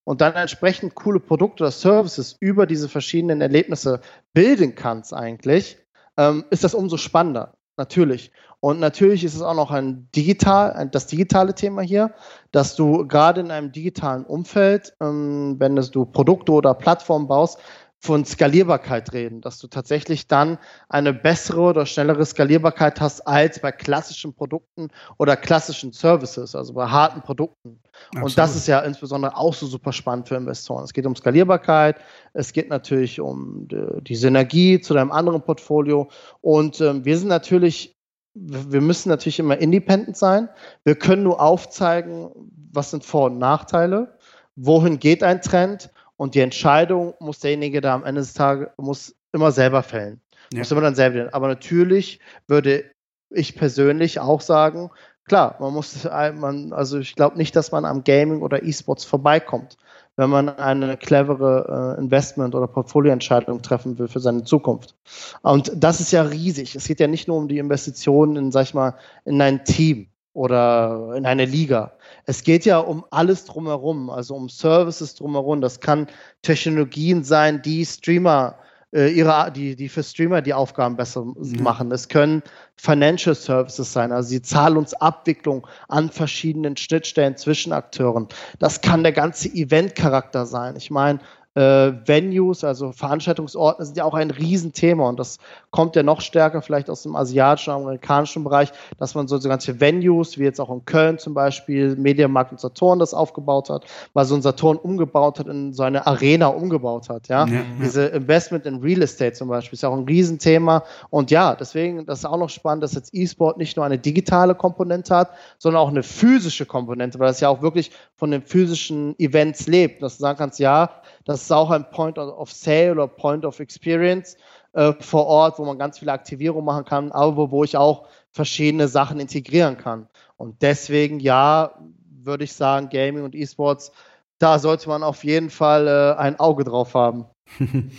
[0.09, 4.01] und dann entsprechend coole Produkte oder Services über diese verschiedenen Erlebnisse
[4.33, 5.77] bilden kannst eigentlich,
[6.17, 7.59] ähm, ist das umso spannender.
[7.77, 8.33] Natürlich.
[8.61, 12.15] Und natürlich ist es auch noch ein digital, das digitale Thema hier,
[12.53, 17.59] dass du gerade in einem digitalen Umfeld, ähm, wenn du Produkte oder Plattformen baust,
[18.01, 23.73] von Skalierbarkeit reden, dass du tatsächlich dann eine bessere oder schnellere Skalierbarkeit hast als bei
[23.73, 24.89] klassischen Produkten
[25.19, 27.81] oder klassischen Services, also bei harten Produkten.
[28.11, 28.25] Absolut.
[28.25, 30.85] Und das ist ja insbesondere auch so super spannend für Investoren.
[30.85, 31.97] Es geht um Skalierbarkeit,
[32.35, 36.09] es geht natürlich um die Synergie zu deinem anderen Portfolio
[36.41, 37.97] und ähm, wir sind natürlich
[38.41, 40.49] wir müssen natürlich immer independent sein.
[40.85, 42.31] Wir können nur aufzeigen,
[42.73, 44.17] was sind Vor- und Nachteile,
[44.55, 49.16] wohin geht ein Trend und die Entscheidung muss derjenige da am Ende des Tages muss
[49.33, 50.21] immer selber fällen.
[50.53, 50.59] Ja.
[50.59, 51.33] Muss immer dann selber fällen.
[51.33, 52.85] Aber natürlich würde
[53.31, 54.91] ich persönlich auch sagen,
[55.25, 59.79] klar, man muss, man, also ich glaube nicht, dass man am Gaming oder E-Sports vorbeikommt
[60.19, 64.97] wenn man eine clevere äh, Investment- oder Portfolioentscheidung treffen will für seine Zukunft.
[65.43, 66.75] Und das ist ja riesig.
[66.75, 70.09] Es geht ja nicht nur um die Investitionen in, sag ich mal, in ein Team
[70.33, 71.93] oder in eine Liga.
[72.29, 75.62] Es geht ja um alles drumherum, also um Services drumherum.
[75.62, 76.09] Das kann
[76.43, 78.59] Technologien sein, die Streamer
[78.93, 81.62] äh, ihre, die, die für Streamer die Aufgaben besser mhm.
[81.62, 81.91] machen.
[81.91, 82.43] Es können
[82.76, 88.29] Financial Services sein, also die Zahlungsabwicklung an verschiedenen Schnittstellen zwischen Akteuren.
[88.59, 90.76] Das kann der ganze Event-Charakter sein.
[90.76, 91.20] Ich meine,
[91.59, 95.39] äh, Venues, also Veranstaltungsorte, sind ja auch ein Riesenthema und das
[95.73, 99.81] kommt ja noch stärker vielleicht aus dem asiatischen, amerikanischen Bereich, dass man so, so ganze
[99.81, 104.25] Venues, wie jetzt auch in Köln zum Beispiel, Mediamarkt und Saturn das aufgebaut hat, weil
[104.25, 107.45] so ein Saturn umgebaut hat, in so eine Arena umgebaut hat, ja.
[107.47, 107.63] ja, ja.
[107.83, 112.07] Diese Investment in Real Estate zum Beispiel ist ja auch ein Riesenthema und ja, deswegen,
[112.07, 115.83] das ist auch noch spannend, dass jetzt E-Sport nicht nur eine digitale Komponente hat, sondern
[115.83, 120.19] auch eine physische Komponente, weil das ja auch wirklich von den physischen Events lebt, dass
[120.19, 120.91] du sagen kannst, ja,
[121.29, 124.39] das ist auch ein Point of Sale oder Point of Experience
[124.72, 128.89] äh, vor Ort, wo man ganz viele Aktivierungen machen kann, aber wo ich auch verschiedene
[128.89, 130.09] Sachen integrieren kann.
[130.39, 131.74] Und deswegen, ja,
[132.22, 133.93] würde ich sagen, Gaming und E-Sports,
[134.39, 137.26] da sollte man auf jeden Fall äh, ein Auge drauf haben.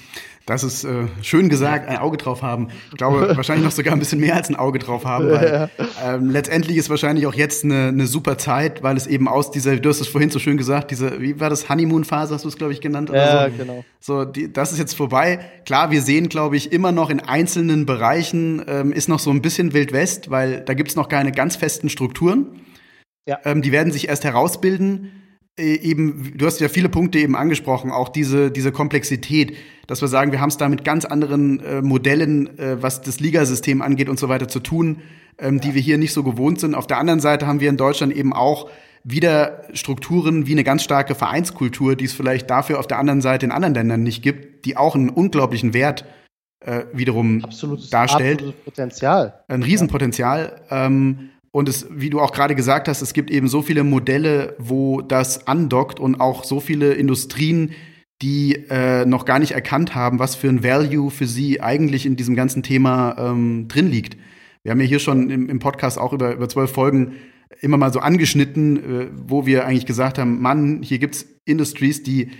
[0.50, 2.70] Das ist äh, schön gesagt, ein Auge drauf haben.
[2.89, 5.70] Ich glaube, wahrscheinlich noch sogar ein bisschen mehr als ein Auge drauf haben, weil
[6.04, 9.76] ähm, letztendlich ist wahrscheinlich auch jetzt eine, eine super Zeit, weil es eben aus dieser,
[9.78, 12.58] du hast es vorhin so schön gesagt, diese, wie war das, Honeymoon-Phase, hast du es,
[12.58, 13.12] glaube ich, genannt?
[13.12, 13.58] Oder ja, so?
[13.58, 13.86] genau.
[14.00, 15.39] So, die, das ist jetzt vorbei.
[15.66, 19.43] Klar, wir sehen, glaube ich, immer noch in einzelnen Bereichen ähm, ist noch so ein
[19.43, 22.47] bisschen Wild West, weil da gibt es noch keine ganz festen Strukturen.
[23.28, 23.38] Ja.
[23.45, 25.12] Ähm, die werden sich erst herausbilden.
[25.60, 29.55] Äh, eben, du hast ja viele Punkte eben angesprochen, auch diese, diese Komplexität,
[29.88, 33.20] dass wir sagen, wir haben es da mit ganz anderen äh, Modellen, äh, was das
[33.20, 35.01] Ligasystem angeht und so weiter zu tun,
[35.38, 35.62] ähm, ja.
[35.62, 36.76] die wir hier nicht so gewohnt sind.
[36.76, 38.70] Auf der anderen Seite haben wir in Deutschland eben auch
[39.03, 43.45] wieder Strukturen wie eine ganz starke Vereinskultur, die es vielleicht dafür auf der anderen Seite
[43.45, 46.05] in anderen Ländern nicht gibt, die auch einen unglaublichen Wert
[46.60, 48.39] äh, wiederum absolutes, darstellt.
[48.39, 49.43] Absolutes Potenzial.
[49.47, 50.62] Ein Riesenpotenzial.
[50.70, 54.56] Ähm, und es, wie du auch gerade gesagt hast, es gibt eben so viele Modelle,
[54.60, 57.72] wo das andockt und auch so viele Industrien,
[58.22, 62.16] die äh, noch gar nicht erkannt haben, was für ein Value für sie eigentlich in
[62.16, 64.18] diesem ganzen Thema ähm, drin liegt.
[64.64, 67.14] Wir haben ja hier schon im, im Podcast auch über, über zwölf Folgen
[67.62, 72.32] immer mal so angeschnitten, äh, wo wir eigentlich gesagt haben, Mann, hier gibt's Industries, die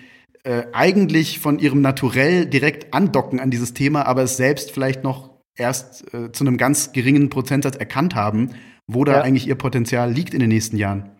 [0.44, 5.30] äh, eigentlich von ihrem Naturell direkt andocken an dieses Thema, aber es selbst vielleicht noch
[5.56, 8.52] erst äh, zu einem ganz geringen Prozentsatz erkannt haben,
[8.90, 9.22] wo da ja.
[9.22, 11.12] eigentlich ihr Potenzial liegt in den nächsten Jahren.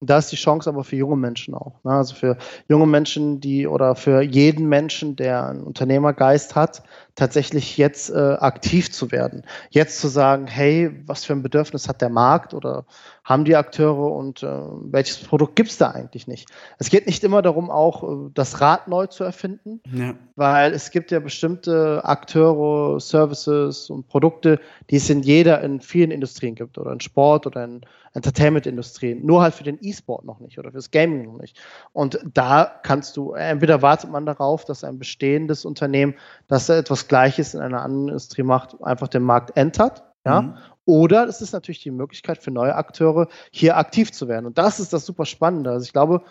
[0.00, 1.82] Da ist die Chance aber für junge Menschen auch.
[1.82, 1.90] Ne?
[1.90, 2.36] Also für
[2.68, 6.82] junge Menschen, die oder für jeden Menschen, der einen Unternehmergeist hat,
[7.16, 9.42] tatsächlich jetzt äh, aktiv zu werden.
[9.70, 12.84] Jetzt zu sagen, hey, was für ein Bedürfnis hat der Markt oder
[13.24, 16.48] haben die Akteure und äh, welches Produkt gibt es da eigentlich nicht?
[16.78, 20.14] Es geht nicht immer darum, auch äh, das Rad neu zu erfinden, ja.
[20.36, 24.60] weil es gibt ja bestimmte Akteure, Services und Produkte,
[24.90, 27.80] die es in jeder, in vielen Industrien gibt oder in Sport oder in
[28.16, 31.60] Entertainment-Industrien, nur halt für den E-Sport noch nicht oder fürs Gaming noch nicht.
[31.92, 36.14] Und da kannst du, entweder wartet man darauf, dass ein bestehendes Unternehmen,
[36.48, 40.56] das etwas Gleiches in einer anderen Industrie macht, einfach den Markt entert, ja, mhm.
[40.86, 44.46] Oder es ist natürlich die Möglichkeit für neue Akteure, hier aktiv zu werden.
[44.46, 45.70] Und das ist das super Spannende.
[45.70, 46.22] Also ich glaube,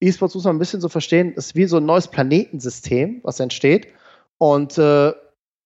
[0.00, 3.88] E-Sports muss man ein bisschen so verstehen, ist wie so ein neues Planetensystem, was entsteht.
[4.36, 5.12] Und äh,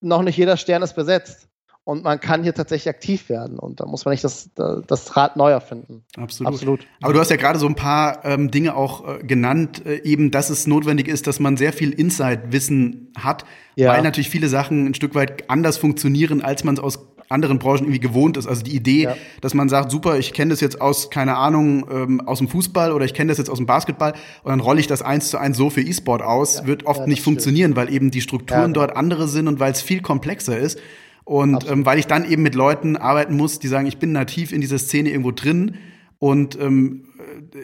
[0.00, 1.48] noch nicht jeder Stern ist besetzt.
[1.86, 3.60] Und man kann hier tatsächlich aktiv werden.
[3.60, 6.02] Und da muss man nicht das, das Rad neu erfinden.
[6.16, 6.52] Absolut.
[6.52, 6.80] Absolut.
[7.00, 10.32] Aber du hast ja gerade so ein paar ähm, Dinge auch äh, genannt, äh, eben,
[10.32, 13.44] dass es notwendig ist, dass man sehr viel Inside-Wissen hat,
[13.76, 13.92] ja.
[13.92, 17.84] weil natürlich viele Sachen ein Stück weit anders funktionieren, als man es aus anderen Branchen
[17.84, 18.48] irgendwie gewohnt ist.
[18.48, 19.16] Also die Idee, ja.
[19.40, 22.90] dass man sagt, super, ich kenne das jetzt aus, keine Ahnung, ähm, aus dem Fußball
[22.90, 24.12] oder ich kenne das jetzt aus dem Basketball
[24.42, 26.66] und dann rolle ich das eins zu eins so für E-Sport aus, ja.
[26.66, 27.88] wird oft nicht funktionieren, stimmt.
[27.88, 30.80] weil eben die Strukturen dort andere sind und weil es viel komplexer ist.
[31.26, 34.52] Und ähm, weil ich dann eben mit Leuten arbeiten muss, die sagen, ich bin nativ
[34.52, 35.74] in dieser Szene irgendwo drin
[36.20, 37.08] und ähm,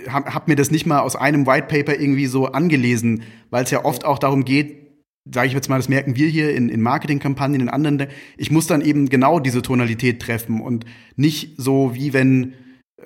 [0.08, 3.70] habe hab mir das nicht mal aus einem White Paper irgendwie so angelesen, weil es
[3.70, 4.90] ja oft auch darum geht,
[5.32, 8.66] sage ich jetzt mal, das merken wir hier in, in Marketingkampagnen, in anderen, ich muss
[8.66, 10.84] dann eben genau diese Tonalität treffen und
[11.14, 12.54] nicht so wie wenn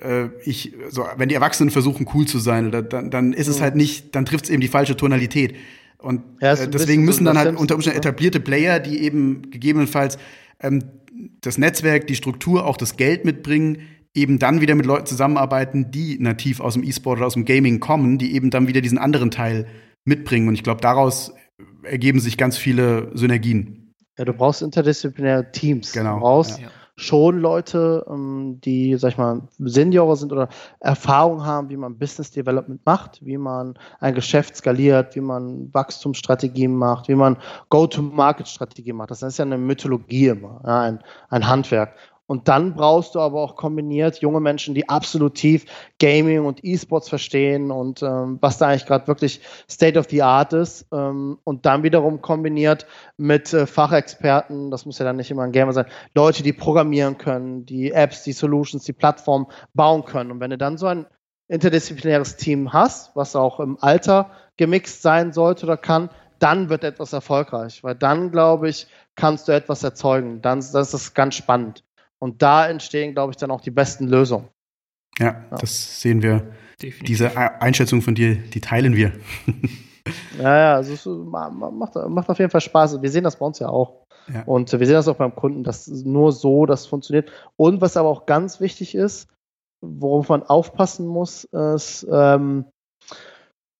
[0.01, 3.59] äh, ich, so, wenn die Erwachsenen versuchen cool zu sein, oder, dann, dann ist es
[3.59, 3.61] mhm.
[3.61, 5.55] halt nicht, dann trifft es eben die falsche Tonalität.
[5.99, 10.17] Und ja, äh, deswegen müssen dann halt unter Umständen etablierte Player, die eben gegebenenfalls
[11.41, 13.79] das Netzwerk, die Struktur, auch das Geld mitbringen,
[14.13, 17.79] eben dann wieder mit Leuten zusammenarbeiten, die nativ aus dem E-Sport oder aus dem Gaming
[17.79, 19.67] kommen, die eben dann wieder diesen anderen Teil
[20.05, 20.47] mitbringen.
[20.47, 21.33] Und ich glaube, daraus
[21.83, 23.93] ergeben sich ganz viele Synergien.
[24.17, 25.91] Ja, du brauchst interdisziplinäre Teams.
[25.91, 26.15] Genau.
[26.15, 26.69] Du brauchst ja.
[26.97, 32.31] Schon Leute, ähm, die, sag ich mal, Seniorer sind oder Erfahrung haben, wie man Business
[32.31, 37.37] Development macht, wie man ein Geschäft skaliert, wie man Wachstumsstrategien macht, wie man
[37.69, 39.11] Go-to-Market-Strategien macht.
[39.11, 41.93] Das ist ja eine Mythologie immer, ja, ein, ein Handwerk.
[42.27, 45.65] Und dann brauchst du aber auch kombiniert junge Menschen, die absolut tief
[45.97, 50.51] Gaming und E-Sports verstehen und ähm, was da eigentlich gerade wirklich State of the Art
[50.51, 50.85] ist.
[50.91, 55.53] Ähm, und dann wiederum kombiniert mit äh, Fachexperten, das muss ja dann nicht immer ein
[55.53, 60.31] Gamer sein, Leute, die programmieren können, die Apps, die Solutions, die Plattform bauen können.
[60.31, 61.05] Und wenn du dann so ein
[61.47, 66.09] interdisziplinäres Team hast, was auch im Alter gemixt sein sollte oder kann,
[66.39, 70.41] dann wird etwas erfolgreich, weil dann, glaube ich, kannst du etwas erzeugen.
[70.41, 71.83] Dann das ist ganz spannend.
[72.19, 74.49] Und da entstehen, glaube ich, dann auch die besten Lösungen.
[75.19, 75.57] Ja, ja.
[75.57, 76.51] das sehen wir.
[76.81, 77.03] Definitiv.
[77.07, 79.13] Diese Einschätzung von dir, die teilen wir.
[80.39, 83.01] ja, ja, also es macht, macht auf jeden Fall Spaß.
[83.01, 84.05] Wir sehen das bei uns ja auch.
[84.31, 84.43] Ja.
[84.43, 87.31] Und wir sehen das auch beim Kunden, dass nur so das funktioniert.
[87.55, 89.27] Und was aber auch ganz wichtig ist,
[89.81, 92.65] worauf man aufpassen muss, ist, ähm,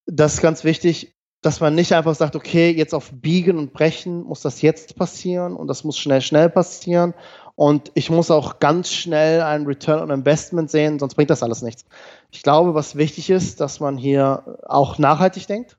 [0.06, 1.12] das ist ganz wichtig,
[1.42, 5.54] dass man nicht einfach sagt, okay, jetzt auf Biegen und Brechen muss das jetzt passieren
[5.54, 7.14] und das muss schnell, schnell passieren
[7.58, 11.60] und ich muss auch ganz schnell einen Return on Investment sehen, sonst bringt das alles
[11.60, 11.84] nichts.
[12.30, 15.76] Ich glaube, was wichtig ist, dass man hier auch nachhaltig denkt,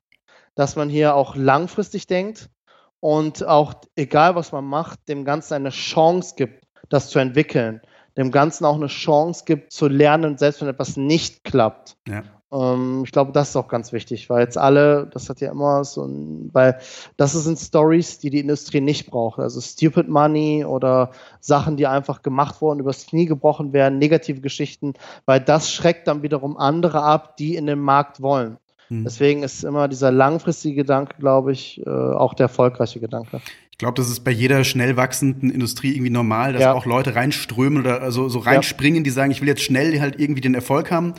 [0.56, 2.50] dass man hier auch langfristig denkt
[3.00, 7.80] und auch, egal was man macht, dem Ganzen eine Chance gibt, das zu entwickeln,
[8.18, 11.96] dem Ganzen auch eine Chance gibt zu lernen, selbst wenn etwas nicht klappt.
[12.06, 12.24] Ja.
[12.52, 15.84] Ähm, ich glaube, das ist auch ganz wichtig, weil jetzt alle, das hat ja immer
[15.84, 16.80] so ein, weil
[17.18, 19.39] das sind Stories, die die Industrie nicht braucht.
[19.39, 24.93] Also Stupid Money oder Sachen, die einfach gemacht wurden, übers Knie gebrochen werden, negative Geschichten,
[25.26, 28.58] weil das schreckt dann wiederum andere ab, die in den Markt wollen.
[28.88, 29.04] Hm.
[29.04, 33.41] Deswegen ist immer dieser langfristige Gedanke, glaube ich, äh, auch der erfolgreiche Gedanke.
[33.72, 36.74] Ich glaube, das ist bei jeder schnell wachsenden Industrie irgendwie normal, dass ja.
[36.74, 39.04] auch Leute reinströmen oder also so reinspringen, ja.
[39.04, 41.14] die sagen, ich will jetzt schnell halt irgendwie den Erfolg haben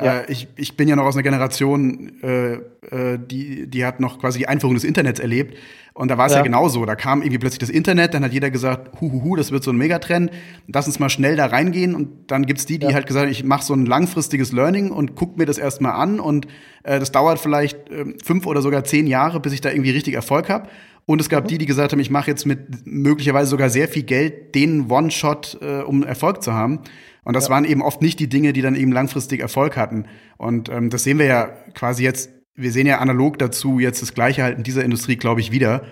[0.00, 0.20] Ja.
[0.20, 4.18] Äh, ich, ich bin ja noch aus einer Generation, äh, äh, die, die hat noch
[4.18, 5.56] quasi die Einführung des Internets erlebt.
[5.94, 6.38] Und da war es ja.
[6.38, 6.84] ja genauso.
[6.86, 9.76] Da kam irgendwie plötzlich das Internet, dann hat jeder gesagt, huhuhu, das wird so ein
[9.76, 10.30] Megatrend.
[10.68, 11.94] Lass uns mal schnell da reingehen.
[11.94, 12.94] Und dann gibt's die, die ja.
[12.94, 16.20] halt gesagt haben, ich mache so ein langfristiges Learning und guck mir das erstmal an.
[16.20, 16.46] Und
[16.84, 20.14] äh, das dauert vielleicht äh, fünf oder sogar zehn Jahre, bis ich da irgendwie richtig
[20.14, 20.68] Erfolg habe.
[21.04, 21.48] Und es gab mhm.
[21.48, 25.58] die, die gesagt haben, ich mache jetzt mit möglicherweise sogar sehr viel Geld den One-Shot,
[25.62, 26.80] äh, um Erfolg zu haben.
[27.28, 27.50] Und das ja.
[27.50, 30.06] waren eben oft nicht die Dinge, die dann eben langfristig Erfolg hatten.
[30.38, 34.14] Und ähm, das sehen wir ja quasi jetzt, wir sehen ja analog dazu jetzt das
[34.14, 35.82] Gleiche halt in dieser Industrie, glaube ich, wieder.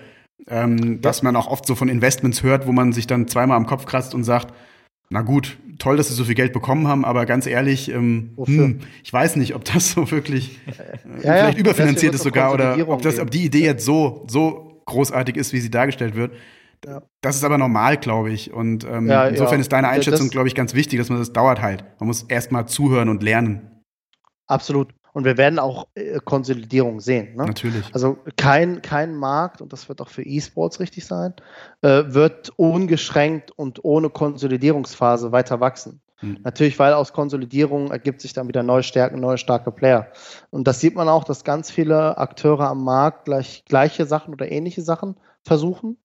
[0.47, 0.93] Ähm, ja.
[0.99, 3.85] Dass man auch oft so von Investments hört, wo man sich dann zweimal am Kopf
[3.85, 4.51] kratzt und sagt,
[5.11, 8.79] na gut, toll, dass sie so viel Geld bekommen haben, aber ganz ehrlich, ähm, hm,
[9.03, 13.03] ich weiß nicht, ob das so wirklich äh, ja, vielleicht überfinanziert ist sogar oder ob
[13.03, 16.31] das, ob die Idee jetzt so, so großartig ist, wie sie dargestellt wird.
[16.85, 17.01] Ja.
[17.21, 18.53] Das ist aber normal, glaube ich.
[18.53, 19.61] Und ähm, ja, insofern ja.
[19.61, 21.83] ist deine Einschätzung, glaube ich, ganz wichtig, dass man das dauert halt.
[21.99, 23.83] Man muss erst mal zuhören und lernen.
[24.47, 24.93] Absolut.
[25.13, 27.35] Und wir werden auch äh, Konsolidierung sehen.
[27.35, 27.45] Ne?
[27.45, 27.83] Natürlich.
[27.93, 31.33] Also kein, kein Markt, und das wird auch für E-Sports richtig sein,
[31.81, 36.01] äh, wird ungeschränkt und ohne Konsolidierungsphase weiter wachsen.
[36.17, 36.37] Hm.
[36.43, 40.11] Natürlich, weil aus Konsolidierung ergibt sich dann wieder neue Stärken, neue starke Player.
[40.51, 44.51] Und das sieht man auch, dass ganz viele Akteure am Markt gleich, gleiche Sachen oder
[44.51, 45.97] ähnliche Sachen versuchen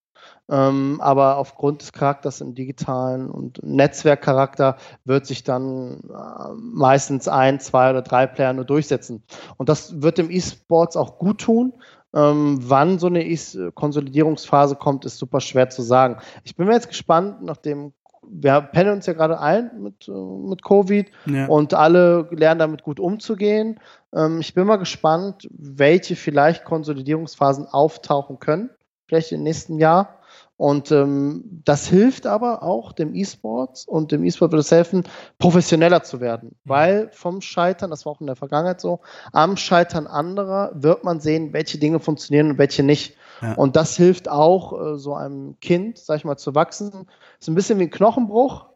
[0.53, 4.77] ähm, aber aufgrund des Charakters im digitalen und Netzwerkcharakter
[5.07, 9.23] wird sich dann äh, meistens ein, zwei oder drei Player nur durchsetzen.
[9.57, 11.73] Und das wird dem E-Sports auch gut tun.
[12.15, 13.39] Ähm, wann so eine e
[13.75, 16.19] Konsolidierungsphase kommt, ist super schwer zu sagen.
[16.45, 20.63] Ich bin mir jetzt gespannt, nachdem wir pennen uns ja gerade ein mit, äh, mit
[20.63, 21.47] Covid ja.
[21.47, 23.81] und alle lernen damit gut umzugehen.
[24.15, 28.69] Ähm, ich bin mal gespannt, welche vielleicht Konsolidierungsphasen auftauchen können,
[29.07, 30.19] vielleicht im nächsten Jahr.
[30.63, 35.03] Und ähm, das hilft aber auch dem E-Sports und dem E-Sport wird es helfen,
[35.41, 36.51] professioneller zu werden.
[36.51, 36.71] Mhm.
[36.71, 39.01] Weil vom Scheitern, das war auch in der Vergangenheit so,
[39.33, 43.17] am Scheitern anderer wird man sehen, welche Dinge funktionieren und welche nicht.
[43.41, 43.55] Ja.
[43.55, 47.09] Und das hilft auch äh, so einem Kind, sag ich mal, zu wachsen.
[47.41, 48.67] Ist ein bisschen wie ein Knochenbruch,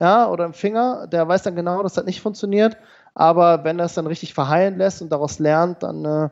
[0.00, 2.78] ja, oder ein Finger, der weiß dann genau, dass das nicht funktioniert.
[3.12, 6.30] Aber wenn er es dann richtig verheilen lässt und daraus lernt, dann äh,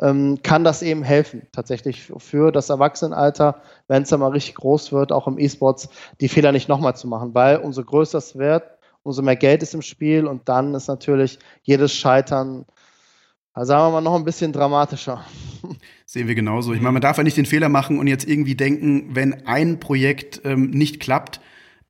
[0.00, 4.92] ähm, kann das eben helfen, tatsächlich für das Erwachsenenalter, wenn es dann mal richtig groß
[4.92, 5.88] wird, auch im E-Sports,
[6.20, 8.64] die Fehler nicht nochmal zu machen, weil umso größer es wird,
[9.02, 12.64] umso mehr Geld ist im Spiel und dann ist natürlich jedes Scheitern,
[13.54, 15.24] sagen wir mal, noch ein bisschen dramatischer.
[16.06, 16.72] Sehen wir genauso.
[16.72, 19.78] Ich meine, man darf ja nicht den Fehler machen und jetzt irgendwie denken, wenn ein
[19.78, 21.40] Projekt ähm, nicht klappt,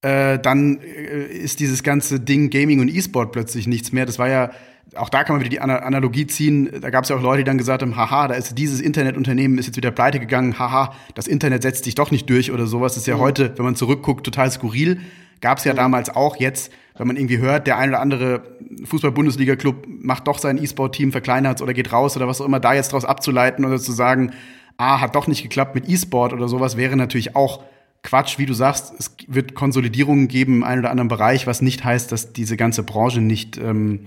[0.03, 4.05] äh, dann äh, ist dieses ganze Ding Gaming und E-Sport plötzlich nichts mehr.
[4.05, 4.51] Das war ja
[4.97, 6.71] auch da kann man wieder die Analogie ziehen.
[6.81, 9.59] Da gab es ja auch Leute, die dann gesagt haben, haha, da ist dieses Internetunternehmen
[9.59, 12.95] ist jetzt wieder pleite gegangen, haha, das Internet setzt sich doch nicht durch oder sowas.
[12.95, 13.21] Das ist ja mhm.
[13.21, 15.01] heute, wenn man zurückguckt, total skurril.
[15.41, 15.79] Gab es ja mhm.
[15.79, 18.43] damals auch jetzt, wenn man irgendwie hört, der ein oder andere
[18.85, 22.93] Fußball-Bundesliga-Club macht doch sein E-Sport-Team, verkleinert oder geht raus oder was auch immer, da jetzt
[22.93, 24.33] draus abzuleiten oder zu sagen,
[24.77, 27.65] ah, hat doch nicht geklappt mit E-Sport oder sowas, wäre natürlich auch
[28.03, 31.85] Quatsch, wie du sagst, es wird Konsolidierungen geben im einen oder anderen Bereich, was nicht
[31.85, 34.01] heißt, dass diese ganze Branche nicht ähm,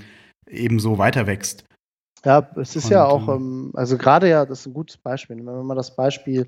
[0.50, 1.66] ebenso weiter wächst.
[2.26, 5.38] Ja, es ist Und, ja auch, ähm, also gerade ja, das ist ein gutes Beispiel.
[5.38, 6.48] Wenn wir mal das Beispiel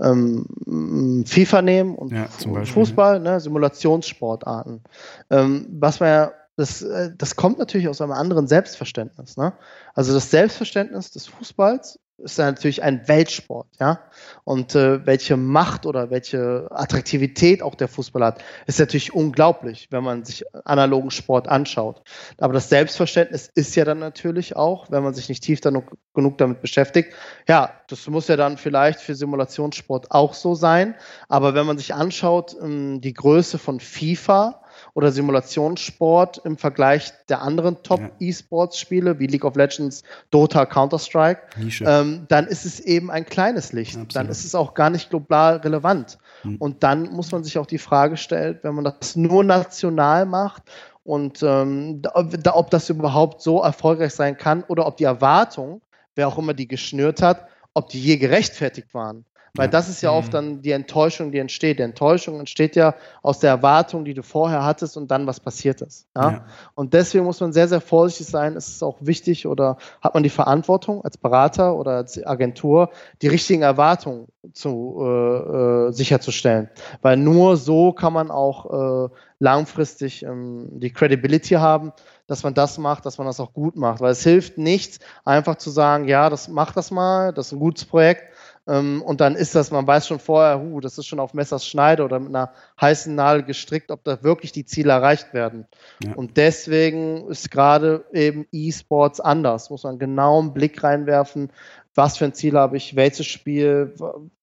[0.00, 4.82] ähm, FIFA nehmen und ja, Fußball, ne, Simulationssportarten.
[5.30, 9.36] Ähm, was man ja, das, äh, das kommt natürlich aus einem anderen Selbstverständnis.
[9.36, 9.52] Ne?
[9.94, 14.00] Also das Selbstverständnis des Fußballs ist natürlich ein Weltsport, ja.
[14.44, 20.04] Und äh, welche Macht oder welche Attraktivität auch der Fußball hat, ist natürlich unglaublich, wenn
[20.04, 22.02] man sich analogen Sport anschaut.
[22.38, 26.38] Aber das Selbstverständnis ist ja dann natürlich auch, wenn man sich nicht tief genug, genug
[26.38, 27.14] damit beschäftigt,
[27.48, 30.94] ja, das muss ja dann vielleicht für Simulationssport auch so sein.
[31.28, 34.62] Aber wenn man sich anschaut, ähm, die Größe von FIFA,
[34.94, 41.40] oder Simulationssport im Vergleich der anderen Top-E-Sports-Spiele wie League of Legends, Dota, Counter-Strike,
[41.84, 43.94] ähm, dann ist es eben ein kleines Licht.
[43.94, 44.16] Absolut.
[44.16, 46.18] Dann ist es auch gar nicht global relevant.
[46.44, 46.56] Mhm.
[46.56, 50.62] Und dann muss man sich auch die Frage stellen, wenn man das nur national macht
[51.04, 55.80] und ähm, da, ob das überhaupt so erfolgreich sein kann oder ob die Erwartungen,
[56.14, 59.24] wer auch immer die geschnürt hat, ob die je gerechtfertigt waren.
[59.54, 60.32] Weil das ist ja oft mhm.
[60.32, 61.78] dann die Enttäuschung, die entsteht.
[61.78, 65.80] Die Enttäuschung entsteht ja aus der Erwartung, die du vorher hattest und dann was passiert
[65.80, 66.06] ist.
[66.16, 66.30] Ja?
[66.30, 66.44] ja.
[66.74, 68.56] Und deswegen muss man sehr, sehr vorsichtig sein.
[68.56, 72.90] Es ist auch wichtig oder hat man die Verantwortung als Berater oder als Agentur,
[73.22, 76.70] die richtigen Erwartungen zu, äh, äh, sicherzustellen.
[77.02, 79.08] Weil nur so kann man auch äh,
[79.38, 81.92] langfristig ähm, die Credibility haben,
[82.26, 84.00] dass man das macht, dass man das auch gut macht.
[84.00, 87.58] Weil es hilft nichts, einfach zu sagen, ja, das macht das mal, das ist ein
[87.58, 88.24] gutes Projekt
[88.70, 92.04] und dann ist das, man weiß schon vorher, huh, das ist schon auf Messers Schneide
[92.04, 95.66] oder mit einer heißen Nadel gestrickt, ob da wirklich die Ziele erreicht werden.
[96.04, 96.14] Ja.
[96.14, 99.70] Und deswegen ist gerade eben E-Sports anders.
[99.70, 101.50] Muss man genau einen Blick reinwerfen,
[101.96, 103.94] was für ein Ziel habe ich, welches Spiel,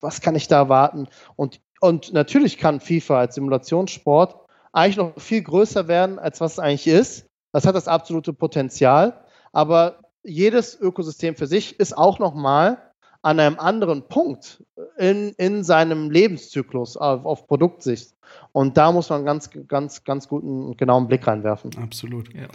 [0.01, 1.07] was kann ich da erwarten.
[1.37, 4.35] Und, und natürlich kann FIFA als Simulationssport
[4.73, 7.25] eigentlich noch viel größer werden, als was es eigentlich ist.
[7.53, 9.23] Das hat das absolute Potenzial.
[9.53, 12.86] Aber jedes Ökosystem für sich ist auch nochmal
[13.27, 14.63] an einem anderen Punkt
[14.97, 18.13] in, in seinem Lebenszyklus auf, auf Produktsicht.
[18.53, 21.71] Und da muss man ganz, ganz, ganz guten, genauen Blick reinwerfen.
[21.81, 22.33] Absolut.
[22.33, 22.47] Ja.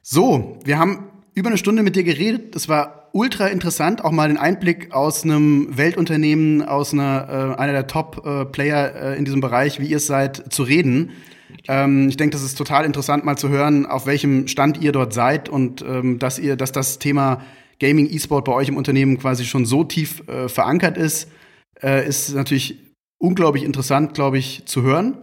[0.00, 2.54] So, wir haben über eine Stunde mit dir geredet.
[2.54, 7.72] Das war ultra interessant, auch mal den Einblick aus einem Weltunternehmen, aus einer, äh, einer
[7.72, 11.10] der Top-Player äh, in diesem Bereich, wie ihr es seid, zu reden.
[11.66, 15.12] Ähm, ich denke, das ist total interessant, mal zu hören, auf welchem Stand ihr dort
[15.12, 17.42] seid und ähm, dass ihr, dass das Thema
[17.82, 21.28] Gaming, E-Sport bei euch im Unternehmen quasi schon so tief äh, verankert ist,
[21.82, 25.18] äh, ist natürlich unglaublich interessant, glaube ich, zu hören.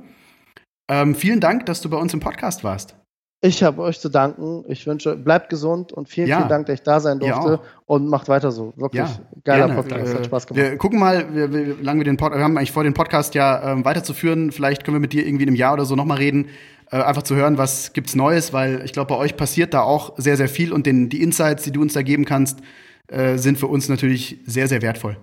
[0.90, 2.96] Ähm, vielen Dank, dass du bei uns im Podcast warst.
[3.42, 4.66] Ich habe euch zu danken.
[4.68, 6.38] Ich wünsche, bleibt gesund und vielen, ja.
[6.38, 8.74] vielen Dank, dass ich da sein durfte und macht weiter so.
[8.76, 9.82] Wirklich ja, geiler gerne.
[9.82, 10.62] Podcast, hat Spaß gemacht.
[10.62, 13.36] Wir gucken mal, wie, wie lange wir den Podcast, wir haben eigentlich vor, den Podcast
[13.36, 14.52] ja ähm, weiterzuführen.
[14.52, 16.50] Vielleicht können wir mit dir irgendwie in einem Jahr oder so nochmal reden,
[16.92, 20.14] äh, einfach zu hören, was gibt's Neues, weil ich glaube, bei euch passiert da auch
[20.18, 22.60] sehr, sehr viel und den, die Insights, die du uns da geben kannst,
[23.08, 25.18] äh, sind für uns natürlich sehr, sehr wertvoll.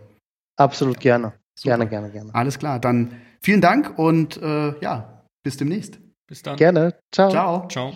[0.57, 1.35] Absolut gerne.
[1.59, 1.77] Super.
[1.77, 2.35] Gerne, gerne, gerne.
[2.35, 3.13] Alles klar, dann
[3.43, 5.99] vielen Dank und äh, ja, bis demnächst.
[6.29, 6.57] Bis dann.
[6.57, 6.95] Gerne.
[7.13, 7.31] Ciao.
[7.31, 7.69] Ciao.
[7.69, 7.93] Ciao.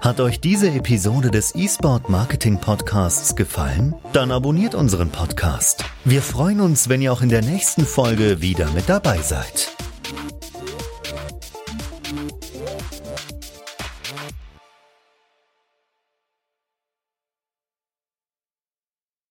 [0.00, 3.94] Hat euch diese Episode des eSport Marketing Podcasts gefallen?
[4.12, 5.84] Dann abonniert unseren Podcast.
[6.04, 9.76] Wir freuen uns, wenn ihr auch in der nächsten Folge wieder mit dabei seid.